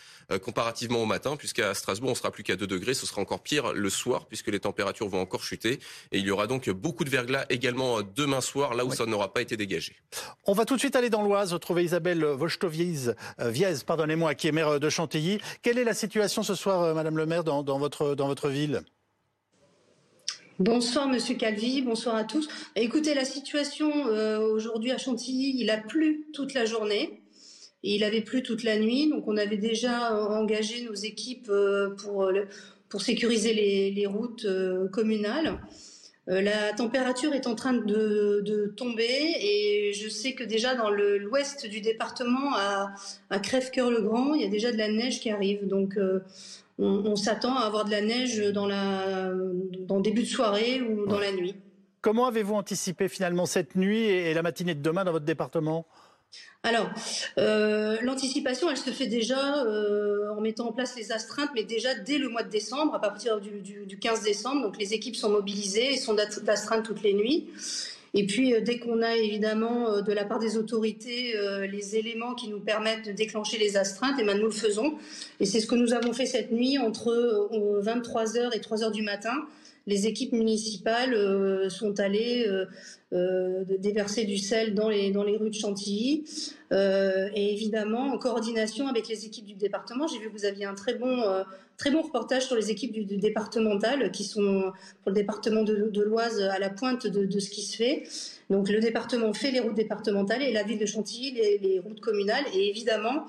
comparativement 0.42 1.04
au 1.04 1.06
matin, 1.06 1.36
puisqu'à 1.36 1.76
Strasbourg, 1.76 2.10
on 2.10 2.16
sera 2.16 2.32
plus 2.32 2.42
qu'à 2.42 2.56
2 2.56 2.66
degrés. 2.66 2.96
Ce 2.96 3.06
sera 3.06 3.22
encore 3.22 3.44
pire 3.44 3.74
le 3.74 3.90
soir, 3.92 4.26
puisque 4.26 4.48
les 4.48 4.60
températures 4.60 5.08
vont 5.08 5.22
encore 5.22 5.44
chuter. 5.44 5.80
Et 6.12 6.18
il 6.18 6.26
y 6.26 6.32
aura 6.32 6.48
donc 6.48 6.68
beaucoup 6.72 7.04
de 7.04 7.12
verglas 7.12 7.35
également 7.50 8.02
demain 8.02 8.42
soir, 8.42 8.74
là 8.74 8.86
où 8.86 8.92
ça 8.92 9.06
n'aura 9.06 9.34
pas 9.34 9.42
été 9.42 9.58
dégagé. 9.58 9.96
On 10.46 10.54
va 10.54 10.66
tout 10.66 10.76
de 10.76 10.80
suite 10.80 10.96
aller 10.96 11.10
dans 11.10 11.22
l'Oise, 11.22 11.54
retrouver 11.54 11.84
Isabelle 11.84 12.24
Vostoviez, 12.24 13.10
euh, 13.40 13.50
Viez, 13.50 13.74
pardonnez-moi, 13.86 14.36
qui 14.36 14.48
est 14.48 14.52
maire 14.52 14.80
de 14.80 14.90
Chantilly. 14.90 15.40
Quelle 15.62 15.78
est 15.78 15.84
la 15.84 15.94
situation 15.94 16.44
ce 16.44 16.56
soir, 16.56 16.84
euh, 16.84 16.94
Madame 16.94 17.18
le 17.18 17.26
maire, 17.26 17.44
dans, 17.44 17.64
votre, 17.78 18.16
dans 18.16 18.28
votre 18.28 18.50
ville? 18.50 18.82
Bonsoir 20.58 21.10
Monsieur 21.10 21.36
Calvi, 21.36 21.82
bonsoir 21.82 22.16
à 22.16 22.24
tous. 22.24 22.48
Écoutez, 22.76 23.14
la 23.14 23.26
situation 23.26 24.08
euh, 24.08 24.40
aujourd'hui 24.40 24.92
à 24.92 24.98
Chantilly, 24.98 25.56
il 25.60 25.70
a 25.70 25.78
plu 25.78 26.28
toute 26.34 26.54
la 26.54 26.66
journée 26.66 27.22
et 27.84 27.96
il 27.96 28.04
avait 28.06 28.22
plu 28.22 28.42
toute 28.42 28.64
la 28.64 28.80
nuit. 28.80 29.10
Donc 29.10 29.28
on 29.28 29.36
avait 29.36 29.58
déjà 29.58 30.14
engagé 30.14 30.84
nos 30.84 30.94
équipes 30.94 31.52
pour, 31.98 32.32
pour 32.88 33.02
sécuriser 33.02 33.54
les, 33.54 33.92
les 33.92 34.06
routes 34.06 34.48
communales. 34.94 35.60
Euh, 36.28 36.42
la 36.42 36.74
température 36.74 37.34
est 37.34 37.46
en 37.46 37.56
train 37.56 37.74
de, 37.74 38.74
tomber 38.76 39.04
et 39.40 39.94
je 39.94 40.10
sais 40.10 40.34
que 40.34 40.44
déjà 40.44 40.76
dans 40.76 40.90
l'ouest 40.90 41.68
du 41.68 41.82
département, 41.82 42.56
à, 42.56 42.94
à 43.30 43.40
Crèvecoeur-le-Grand, 43.40 44.34
il 44.34 44.42
y 44.42 44.46
a 44.46 44.50
déjà 44.50 44.72
de 44.72 44.78
la 44.78 44.90
neige 44.90 45.20
qui 45.20 45.30
arrive. 45.30 45.68
Donc 45.68 45.98
euh, 45.98 46.20
on, 46.80 47.16
s'attend 47.16 47.56
à 47.56 47.62
avoir 47.62 47.86
de 47.86 47.92
la 47.92 48.02
neige 48.02 48.40
dans, 48.52 48.66
la, 48.66 49.32
dans 49.88 50.00
début 50.00 50.24
de 50.24 50.28
soirée 50.28 50.82
ou 50.82 51.06
dans 51.06 51.20
la 51.20 51.32
nuit. 51.32 51.56
Comment 52.02 52.28
avez-vous 52.28 52.56
anticipé 52.56 53.08
finalement 53.08 53.46
cette 53.46 53.76
nuit 53.76 54.04
et 54.04 54.34
la 54.34 54.42
matinée 54.42 54.76
de 54.76 54.82
demain 54.82 55.04
dans 55.04 55.12
votre 55.12 55.26
département? 55.26 55.86
Alors, 56.66 56.90
euh, 57.38 57.98
l'anticipation, 58.02 58.72
elle 58.72 58.78
se 58.78 58.90
fait 58.90 59.06
déjà 59.06 59.64
euh, 59.64 60.32
en 60.36 60.42
mettant 60.42 60.70
en 60.70 60.72
place 60.72 60.96
les 60.98 61.12
astreintes, 61.12 61.52
mais 61.54 61.64
déjà 61.64 61.94
dès 61.94 62.18
le 62.18 62.28
mois 62.28 62.42
de 62.42 62.50
décembre, 62.50 62.96
à 62.96 63.00
partir 63.00 63.40
du, 63.40 64.00
15 64.02 64.24
décembre. 64.24 64.64
Donc, 64.64 64.80
les 64.80 64.96
équipes 64.96 65.16
sont 65.16 65.30
mobilisées 65.30 65.94
et 65.94 65.98
sont 65.98 66.16
d'astreinte 66.16 66.84
toutes 66.84 67.04
les 67.04 67.14
nuits. 67.14 67.50
Et 68.16 68.26
puis, 68.26 68.56
euh, 68.56 68.62
dès 68.62 68.80
qu'on 68.80 69.04
a 69.04 69.16
évidemment 69.16 70.02
de 70.02 70.12
la 70.12 70.26
part 70.26 70.40
des 70.40 70.58
autorités 70.58 71.36
les 71.70 71.98
éléments 71.98 72.34
qui 72.34 72.48
nous 72.48 72.60
permettent 72.60 73.06
de 73.06 73.12
déclencher 73.12 73.60
les 73.60 73.78
astreintes, 73.78 74.18
et 74.18 74.24
eh 74.24 74.26
ben, 74.26 74.36
nous 74.36 74.48
le 74.48 74.52
faisons. 74.52 74.96
Et 75.40 75.46
c'est 75.46 75.60
ce 75.60 75.68
que 75.68 75.76
nous 75.76 75.94
avons 75.94 76.14
fait 76.14 76.26
cette 76.26 76.52
nuit 76.52 76.80
entre 76.80 77.48
23h 77.84 78.56
et 78.56 78.60
3h 78.60 78.92
du 78.92 79.04
matin 79.04 79.46
les 79.88 80.08
équipes 80.08 80.34
municipales 80.34 81.14
euh, 81.14 81.70
sont 81.70 82.00
allées 82.00 82.46
euh, 82.48 82.66
euh, 83.14 83.64
déverser 83.80 84.26
du 84.26 84.38
sel 84.38 84.74
dans 84.74 84.90
les, 84.90 85.12
dans 85.12 85.24
les 85.24 85.38
rues 85.38 85.50
de 85.50 85.56
Chantilly. 85.56 86.26
et 86.72 87.54
évidemment, 87.54 88.14
en 88.14 88.18
coordination 88.18 88.88
avec 88.88 89.08
les 89.08 89.26
équipes 89.26 89.46
du 89.46 89.56
département, 89.56 90.08
j'ai 90.08 90.20
vu 90.20 90.30
que 90.30 90.38
vous 90.38 90.46
aviez 90.46 90.66
un 90.66 90.74
très 90.74 90.96
bon, 90.96 91.24
très 91.78 91.92
bon 91.92 92.02
reportage 92.02 92.48
sur 92.48 92.56
les 92.56 92.70
équipes 92.72 92.92
du, 92.92 93.18
départemental 93.18 94.12
qui 94.12 94.26
sont 94.26 94.74
pour 95.04 95.12
le 95.12 95.14
département 95.14 95.64
de, 95.64 96.02
l'Oise 96.02 96.42
à 96.42 96.60
la 96.60 96.70
pointe 96.70 97.08
de, 97.08 97.40
ce 97.40 97.50
qui 97.50 97.62
se 97.62 97.78
fait. 97.78 98.04
Donc 98.50 98.70
le 98.70 98.80
département 98.80 99.32
fait 99.34 99.52
les 99.52 99.62
routes 99.62 99.76
départementales 99.76 100.42
et 100.42 100.52
la 100.52 100.64
ville 100.64 100.80
de 100.80 100.86
Chantilly 100.86 101.32
les, 101.32 101.58
les 101.60 101.80
routes 101.80 102.02
communales. 102.02 102.44
Et 102.54 102.70
évidemment, 102.70 103.26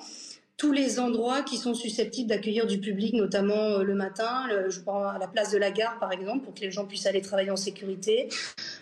tous 0.57 0.73
les 0.73 0.99
endroits 0.99 1.43
qui 1.43 1.59
sont 1.59 1.75
susceptibles 1.75 2.31
d'accueillir 2.31 2.67
du 2.67 2.79
public, 2.79 3.15
notamment 3.15 3.79
euh, 3.79 3.83
le 3.83 3.95
matin, 3.95 4.47
je 4.69 4.81
prends 4.81 5.07
à 5.07 5.19
la 5.19 5.29
place 5.29 5.51
de 5.53 5.59
la 5.59 5.71
gare 5.71 5.99
par 5.99 6.13
exemple, 6.13 6.45
pour 6.45 6.55
que 6.55 6.61
les 6.61 6.71
gens 6.71 6.87
puissent 6.87 7.07
aller 7.07 7.21
travailler 7.21 7.51
en 7.51 7.57
sécurité. 7.57 8.29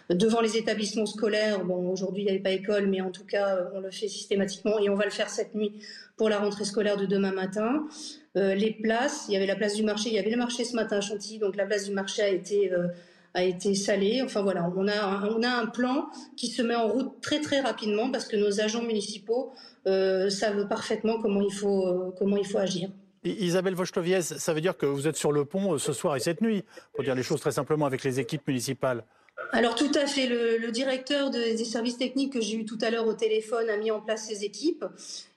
Devant 0.09 0.41
les 0.41 0.57
établissements 0.57 1.07
scolaires, 1.07 1.65
bon 1.65 1.91
aujourd'hui 1.91 2.23
il 2.23 2.27
n'y 2.27 2.31
avait 2.31 2.41
pas 2.41 2.53
école, 2.53 2.87
mais 2.87 3.01
en 3.01 3.11
tout 3.11 3.25
cas 3.25 3.57
euh, 3.57 3.65
on 3.75 3.81
le 3.81 3.91
fait 3.91 4.09
systématiquement 4.09 4.79
et 4.79 4.89
on 4.89 4.95
va 4.95 5.05
le 5.05 5.11
faire 5.11 5.29
cette 5.29 5.55
nuit 5.55 5.73
pour 6.17 6.29
la 6.29 6.39
rentrée 6.39 6.65
scolaire 6.65 6.97
de 6.97 7.07
demain 7.07 7.33
matin. 7.33 7.87
Euh, 8.37 8.55
les 8.55 8.71
places, 8.71 9.27
il 9.29 9.35
y 9.35 9.37
avait 9.37 9.47
la 9.47 9.57
place 9.57 9.75
du 9.75 9.83
marché, 9.83 10.11
il 10.11 10.15
y 10.15 10.19
avait 10.19 10.31
le 10.31 10.37
marché 10.37 10.65
ce 10.65 10.77
matin 10.77 10.99
à 10.99 11.01
Chantilly, 11.01 11.39
donc 11.39 11.57
la 11.57 11.67
place 11.67 11.87
du 11.87 11.93
marché 11.93 12.23
a 12.23 12.29
été 12.29 12.71
a 13.35 13.43
été 13.43 13.75
salée. 13.75 14.23
Enfin 14.23 14.43
voilà, 14.43 14.71
on 14.77 14.89
a, 14.89 15.29
on 15.29 15.43
a 15.43 15.49
un 15.49 15.67
plan 15.67 16.07
qui 16.37 16.47
se 16.47 16.63
met 16.63 16.75
en 16.75 16.89
route 16.89 17.21
très 17.21 17.41
très 17.41 17.61
rapidement 17.61 18.11
parce 18.11 18.27
que 18.27 18.37
nos 18.37 18.61
agents 18.61 18.83
municipaux 18.83 19.53
euh, 19.87 20.31
savent 20.31 20.67
parfaitement 20.69 21.21
comment 21.21 21.43
il 21.43 21.53
faut, 21.53 21.87
euh, 21.87 22.15
comment 22.19 22.37
il 22.37 22.47
faut 22.47 22.59
agir. 22.59 22.89
Isabelle 23.25 23.75
Vochtoviez, 23.75 24.21
ça 24.21 24.53
veut 24.53 24.61
dire 24.61 24.77
que 24.77 24.85
vous 24.85 25.09
êtes 25.09 25.17
sur 25.17 25.33
le 25.33 25.47
pont 25.47 25.79
ce 25.79 25.95
soir 25.95 26.15
et 26.15 26.21
cette 26.21 26.43
nuit, 26.43 26.63
pour 26.93 27.05
dire 27.05 27.15
les 27.15 27.23
choses 27.23 27.41
très 27.41 27.53
simplement 27.53 27.87
avec 27.87 28.05
les 28.05 28.21
équipes 28.21 28.47
municipales. 28.47 29.03
Alors 29.53 29.75
tout 29.75 29.91
à 29.95 30.07
fait, 30.07 30.27
le, 30.27 30.71
directeur 30.71 31.31
des 31.31 31.57
services 31.65 31.99
techniques 31.99 32.33
que 32.33 32.41
j'ai 32.41 32.57
eu 32.57 32.65
tout 32.65 32.79
à 32.81 32.91
l'heure 32.91 33.07
au 33.07 33.15
téléphone 33.15 33.69
a 33.71 33.77
mis 33.77 33.91
en 33.91 34.01
place 34.01 34.27
ses 34.27 34.45
équipes. 34.45 34.85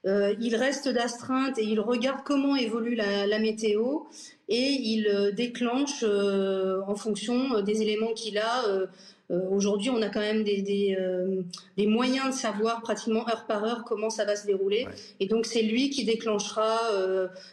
Euh, 0.05 0.33
il 0.39 0.55
reste 0.55 0.87
d'astreinte 0.87 1.57
et 1.59 1.63
il 1.63 1.79
regarde 1.79 2.21
comment 2.23 2.55
évolue 2.55 2.95
la, 2.95 3.39
météo 3.39 4.03
et 4.47 4.69
il 4.69 5.07
euh, 5.07 5.31
déclenche 5.31 6.03
euh, 6.03 6.79
en 6.87 6.95
fonction 6.95 7.61
des 7.61 7.81
éléments 7.81 8.13
qu'il 8.13 8.37
a. 8.37 8.63
Aujourd'hui, 9.51 9.89
on 9.89 10.01
a 10.01 10.07
quand 10.07 10.21
même 10.21 10.45
des, 10.45 10.97
moyens 11.79 12.27
de 12.27 12.31
savoir 12.31 12.81
pratiquement 12.81 13.27
heure 13.27 13.45
par 13.45 13.65
heure 13.65 13.83
comment 13.83 14.09
ça 14.09 14.23
va 14.23 14.37
se 14.37 14.45
dérouler. 14.45 14.87
Et 15.19 15.27
donc, 15.27 15.45
c'est 15.45 15.63
lui 15.63 15.89
qui 15.89 16.05
déclenchera, 16.05 16.79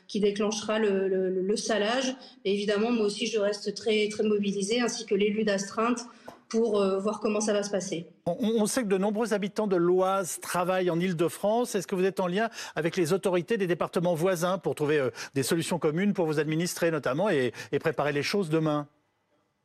qui 0.07 0.21
déclenchera 0.21 0.79
le, 0.79 1.57
salage. 1.57 2.15
Et 2.45 2.55
évidemment, 2.55 2.93
moi 2.93 3.07
aussi, 3.07 3.27
je 3.27 3.41
reste 3.41 3.75
très, 3.75 4.09
très 4.09 4.23
mobilisée, 4.23 4.81
ainsi 4.81 5.05
que 5.05 5.17
l'élu 5.17 5.43
d'astreinte 5.43 6.07
pour 6.55 6.81
euh, 6.81 7.01
voir 7.01 7.19
comment 7.19 7.41
ça 7.41 7.53
va 7.53 7.65
se 7.65 7.71
passer. 7.71 8.07
On, 8.27 8.65
sait 8.67 8.83
que 8.83 8.89
de 8.89 8.97
nombreux 8.97 9.35
habitants 9.35 9.67
de 9.67 9.75
l'Oise 9.75 10.39
travaillent 10.41 10.89
en 10.89 11.01
Ile-de-France. 11.01 11.75
Est-ce 11.75 11.89
que 11.89 11.97
vous 11.97 12.05
êtes 12.05 12.21
en 12.21 12.29
lien 12.29 12.49
avec 12.77 12.97
les 12.97 13.13
autorités 13.13 13.57
des 13.57 13.67
départements 13.67 14.15
voisins 14.15 14.59
pour 14.59 14.77
trouver 14.77 14.99
euh, 14.99 15.11
des 15.35 15.43
solutions 15.43 15.81
communes 15.81 16.13
pour 16.13 16.27
vous 16.27 16.39
administrer 16.39 16.93
notamment 16.93 17.29
et, 17.29 17.53
préparer 17.81 18.13
les 18.13 18.23
choses 18.23 18.51
demain? 18.51 18.87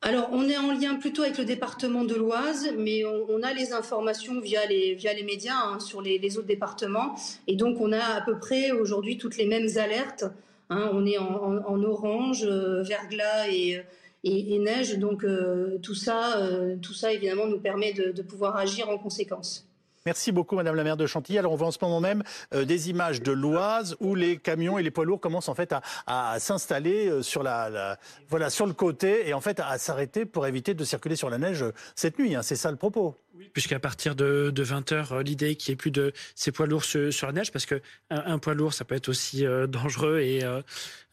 Alors, 0.02 0.30
on 0.32 0.48
est 0.48 0.58
en 0.58 0.72
lien 0.72 0.96
plutôt 0.96 1.22
avec 1.22 1.38
le 1.38 1.44
département 1.44 2.04
de 2.04 2.14
l'Oise, 2.14 2.70
mais 2.76 3.04
on, 3.04 3.42
a 3.42 3.52
les 3.52 3.72
informations 3.72 4.40
via 4.40 4.66
les, 4.66 4.94
via 4.94 5.14
les 5.14 5.22
médias 5.22 5.54
hein, 5.54 5.78
sur 5.78 6.02
les, 6.02 6.38
autres 6.38 6.48
départements. 6.48 7.14
Et 7.46 7.54
donc, 7.54 7.80
on 7.80 7.92
a 7.92 8.02
à 8.16 8.20
peu 8.20 8.38
près 8.38 8.72
aujourd'hui 8.72 9.16
toutes 9.16 9.36
les 9.36 9.46
mêmes 9.46 9.68
alertes. 9.76 10.24
Hein. 10.70 10.90
on 10.92 11.06
est 11.06 11.18
en, 11.18 11.82
orange, 11.84 12.44
euh, 12.44 12.82
verglas 12.82 13.48
et, 13.48 13.80
et, 14.24 14.58
neige. 14.58 14.98
Donc 14.98 15.24
euh, 15.24 15.78
tout 15.82 15.94
ça, 15.94 16.38
euh, 16.38 16.76
tout 16.76 16.94
ça 16.94 17.12
évidemment 17.12 17.46
nous 17.46 17.60
permet 17.60 17.92
de, 17.92 18.22
pouvoir 18.22 18.56
agir 18.56 18.88
en 18.88 18.98
conséquence. 18.98 19.66
Merci 20.06 20.32
beaucoup, 20.32 20.56
Madame 20.56 20.76
la 20.76 20.84
maire 20.84 20.96
de 20.96 21.06
Chantilly. 21.06 21.38
Alors, 21.38 21.52
on 21.52 21.56
voit 21.56 21.66
en 21.66 21.70
ce 21.70 21.78
moment 21.82 22.00
même 22.00 22.22
euh, 22.54 22.64
des 22.64 22.88
images 22.88 23.20
de 23.20 23.32
l'Oise 23.32 23.96
où 24.00 24.14
les 24.14 24.38
camions 24.38 24.78
et 24.78 24.82
les 24.82 24.90
poids 24.90 25.04
lourds 25.04 25.20
commencent 25.20 25.50
en 25.50 25.54
fait 25.54 25.74
à, 26.06 26.38
s'installer 26.38 27.22
sur 27.22 27.42
la, 27.42 27.98
voilà 28.28 28.48
sur 28.48 28.66
le 28.66 28.72
côté 28.72 29.28
et 29.28 29.34
en 29.34 29.42
fait 29.42 29.60
à, 29.60 29.76
s'arrêter 29.76 30.24
pour 30.24 30.46
éviter 30.46 30.72
de 30.72 30.84
circuler 30.84 31.16
sur 31.16 31.28
la 31.28 31.38
neige 31.38 31.64
cette 31.94 32.18
nuit. 32.18 32.34
Hein. 32.34 32.42
C'est 32.42 32.56
ça 32.56 32.70
le 32.70 32.78
propos. 32.78 33.14
Puisqu'à 33.52 33.78
partir 33.78 34.14
de, 34.14 34.52
20 34.56 34.92
h 34.92 35.22
l'idée 35.22 35.56
qu'il 35.56 35.72
n'y 35.72 35.74
ait 35.74 35.76
plus 35.76 35.90
de 35.90 36.12
ces 36.34 36.52
poids 36.52 36.66
lourds 36.66 36.84
sur, 36.84 37.26
la 37.26 37.32
neige, 37.32 37.52
parce 37.52 37.66
que 37.66 37.80
un, 38.10 38.38
poids 38.38 38.54
lourd, 38.54 38.72
ça 38.72 38.84
peut 38.84 38.94
être 38.94 39.08
aussi 39.08 39.44
dangereux 39.68 40.20
et 40.20 40.44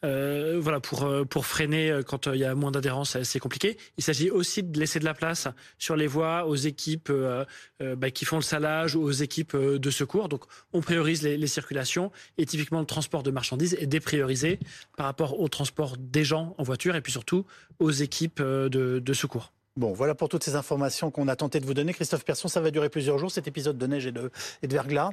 euh, 0.04 0.58
voilà, 0.60 0.78
pour, 0.78 1.04
euh, 1.04 1.24
pour 1.24 1.44
freiner 1.44 1.90
euh, 1.90 2.02
quand 2.02 2.28
il 2.28 2.38
y 2.38 2.44
a 2.44 2.54
moins 2.54 2.70
d'adhérence, 2.70 3.20
c'est 3.22 3.40
compliqué. 3.40 3.76
Il 3.96 4.04
s'agit 4.04 4.30
aussi 4.30 4.62
de 4.62 4.78
laisser 4.78 5.00
de 5.00 5.04
la 5.04 5.14
place 5.14 5.48
sur 5.78 5.96
les 5.96 6.06
voies 6.06 6.46
aux 6.46 6.54
équipes 6.54 7.12
bah, 7.80 8.10
qui 8.10 8.24
font 8.24 8.36
le 8.36 8.42
salage 8.42 8.94
ou 8.94 9.02
aux 9.02 9.10
équipes 9.10 9.56
de 9.56 9.90
secours. 9.90 10.28
Donc, 10.28 10.44
on 10.72 10.80
priorise 10.80 11.22
les, 11.22 11.48
circulations 11.48 12.12
et 12.36 12.44
typiquement 12.44 12.80
le 12.80 12.86
transport 12.86 13.22
de 13.22 13.30
marchandises 13.30 13.74
est 13.80 13.86
dépriorisé 13.86 14.58
par 14.96 15.06
rapport 15.06 15.40
au 15.40 15.48
transport 15.48 15.96
des 15.96 16.24
gens 16.24 16.54
en 16.58 16.62
voiture 16.62 16.94
et 16.94 17.00
puis 17.00 17.10
surtout 17.10 17.46
aux 17.78 17.90
équipes 17.90 18.42
de 18.42 19.12
secours. 19.14 19.52
Bon, 19.78 19.92
voilà 19.92 20.16
pour 20.16 20.28
toutes 20.28 20.42
ces 20.42 20.56
informations 20.56 21.12
qu'on 21.12 21.28
a 21.28 21.36
tenté 21.36 21.60
de 21.60 21.64
vous 21.64 21.72
donner. 21.72 21.94
Christophe 21.94 22.24
Persson, 22.24 22.48
ça 22.48 22.60
va 22.60 22.72
durer 22.72 22.88
plusieurs 22.88 23.16
jours, 23.16 23.30
cet 23.30 23.46
épisode 23.46 23.78
de 23.78 23.86
neige 23.86 24.06
et 24.06 24.10
de, 24.10 24.32
et 24.60 24.66
de 24.66 24.72
verglas 24.72 25.10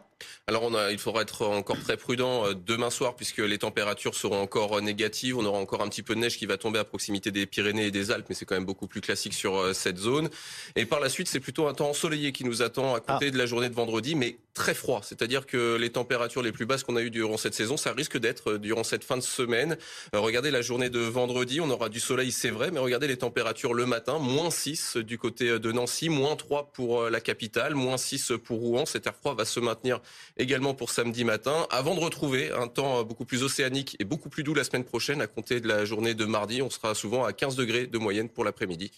Alors, 0.48 0.64
on 0.64 0.74
a, 0.74 0.92
il 0.92 0.98
faudra 0.98 1.22
être 1.22 1.46
encore 1.46 1.80
très 1.80 1.98
prudent 1.98 2.48
euh, 2.48 2.56
demain 2.56 2.90
soir, 2.90 3.16
puisque 3.16 3.38
les 3.38 3.60
températures 3.60 4.16
seront 4.16 4.42
encore 4.42 4.80
euh, 4.80 4.82
négatives. 4.82 5.38
On 5.38 5.46
aura 5.46 5.60
encore 5.60 5.84
un 5.84 5.88
petit 5.88 6.02
peu 6.02 6.16
de 6.16 6.20
neige 6.20 6.40
qui 6.40 6.48
va 6.48 6.58
tomber 6.58 6.80
à 6.80 6.84
proximité 6.84 7.30
des 7.30 7.46
Pyrénées 7.46 7.86
et 7.86 7.92
des 7.92 8.10
Alpes, 8.10 8.26
mais 8.28 8.34
c'est 8.34 8.46
quand 8.46 8.56
même 8.56 8.66
beaucoup 8.66 8.88
plus 8.88 9.02
classique 9.02 9.36
sur 9.36 9.56
euh, 9.56 9.74
cette 9.74 10.00
zone. 10.00 10.30
Et 10.76 10.88
par 10.88 11.00
la 11.00 11.10
suite, 11.10 11.28
c'est 11.28 11.40
plutôt 11.40 11.68
un 11.68 11.76
temps 11.76 11.92
ensoleillé 11.92 12.32
qui 12.32 12.44
nous 12.44 12.64
attend 12.64 12.96
à 12.96 13.02
côté 13.02 13.28
ah. 13.28 13.30
de 13.30 13.38
la 13.38 13.46
journée 13.46 13.70
de 13.70 13.76
vendredi, 13.76 14.16
mais 14.16 14.40
très 14.56 14.74
froid. 14.74 15.02
C'est-à-dire 15.04 15.46
que 15.46 15.76
les 15.76 15.92
températures 15.92 16.42
les 16.42 16.54
plus 16.54 16.66
basses 16.66 16.82
qu'on 16.82 16.96
a 16.96 17.02
eues 17.02 17.12
durant 17.12 17.38
cette 17.38 17.54
saison, 17.54 17.78
ça 17.78 17.92
risque 17.92 18.18
d'être 18.18 18.58
durant 18.58 18.84
cette 18.84 19.04
fin 19.04 19.18
de 19.18 19.22
semaine. 19.22 19.78
regardez 20.14 20.50
la 20.50 20.64
journée 20.64 20.90
de 20.90 21.02
vendredi, 21.02 21.62
on 21.62 21.70
aura 21.70 21.90
du 21.90 22.00
soleil, 22.00 22.32
c'est 22.32 22.50
vrai, 22.50 22.72
mais 22.72 22.80
regardez 22.80 23.08
les 23.08 23.18
températures 23.18 23.76
le 23.76 23.86
matin, 23.86 24.18
moins 24.18 24.50
6 24.56 24.98
du 24.98 25.18
côté 25.18 25.60
de 25.60 25.72
Nancy, 25.72 26.10
moins 26.10 26.36
3 26.36 26.72
pour 26.74 27.02
euh, 27.02 27.10
la 27.10 27.20
capitale, 27.20 27.76
moins 27.76 27.98
6 27.98 28.34
pour 28.44 28.60
Rouen. 28.60 28.86
Cet 28.86 29.08
air 29.08 29.16
froid 29.16 29.36
va 29.36 29.46
se 29.46 29.60
maintenir 29.60 30.02
également 30.38 30.74
pour 30.74 30.90
samedi 30.90 31.24
matin, 31.24 31.68
avant 31.70 31.96
de 31.96 32.00
retrouver 32.00 32.52
un 32.52 32.68
temps 32.68 33.00
euh, 33.00 33.04
beaucoup 33.04 33.26
plus 33.26 33.44
océanique 33.44 33.96
et 34.00 34.06
beaucoup 34.06 34.30
plus 34.30 34.44
doux 34.44 34.54
la 34.54 34.64
semaine 34.64 34.84
prochaine, 34.86 35.22
à 35.22 35.28
compter 35.28 35.60
de 35.60 35.68
la 35.68 35.86
journée 35.86 36.14
de 36.14 36.26
mardi. 36.26 36.62
On 36.62 36.70
sera 36.70 36.96
souvent 36.96 37.26
à 37.26 37.34
15 37.34 37.56
degrés 37.56 37.88
de 37.88 37.98
moyenne 37.98 38.30
pour 38.30 38.44
l'après-midi 38.44 38.92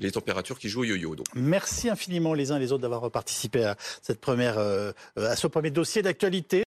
les 0.00 0.12
températures 0.12 0.58
qui 0.58 0.68
jouent 0.68 0.80
au 0.80 0.84
yo-yo. 0.84 1.14
Merci 1.34 1.88
infiniment 1.88 2.34
les 2.34 2.50
uns 2.50 2.56
et 2.56 2.60
les 2.60 2.72
autres 2.72 2.82
d'avoir 2.82 3.10
participé 3.10 3.64
à 3.64 3.76
cette 4.02 4.20
première, 4.20 4.58
euh, 4.58 4.92
à 5.16 5.36
ce 5.36 5.46
premier 5.46 5.70
dossier 5.70 6.02
d'actualité. 6.02 6.58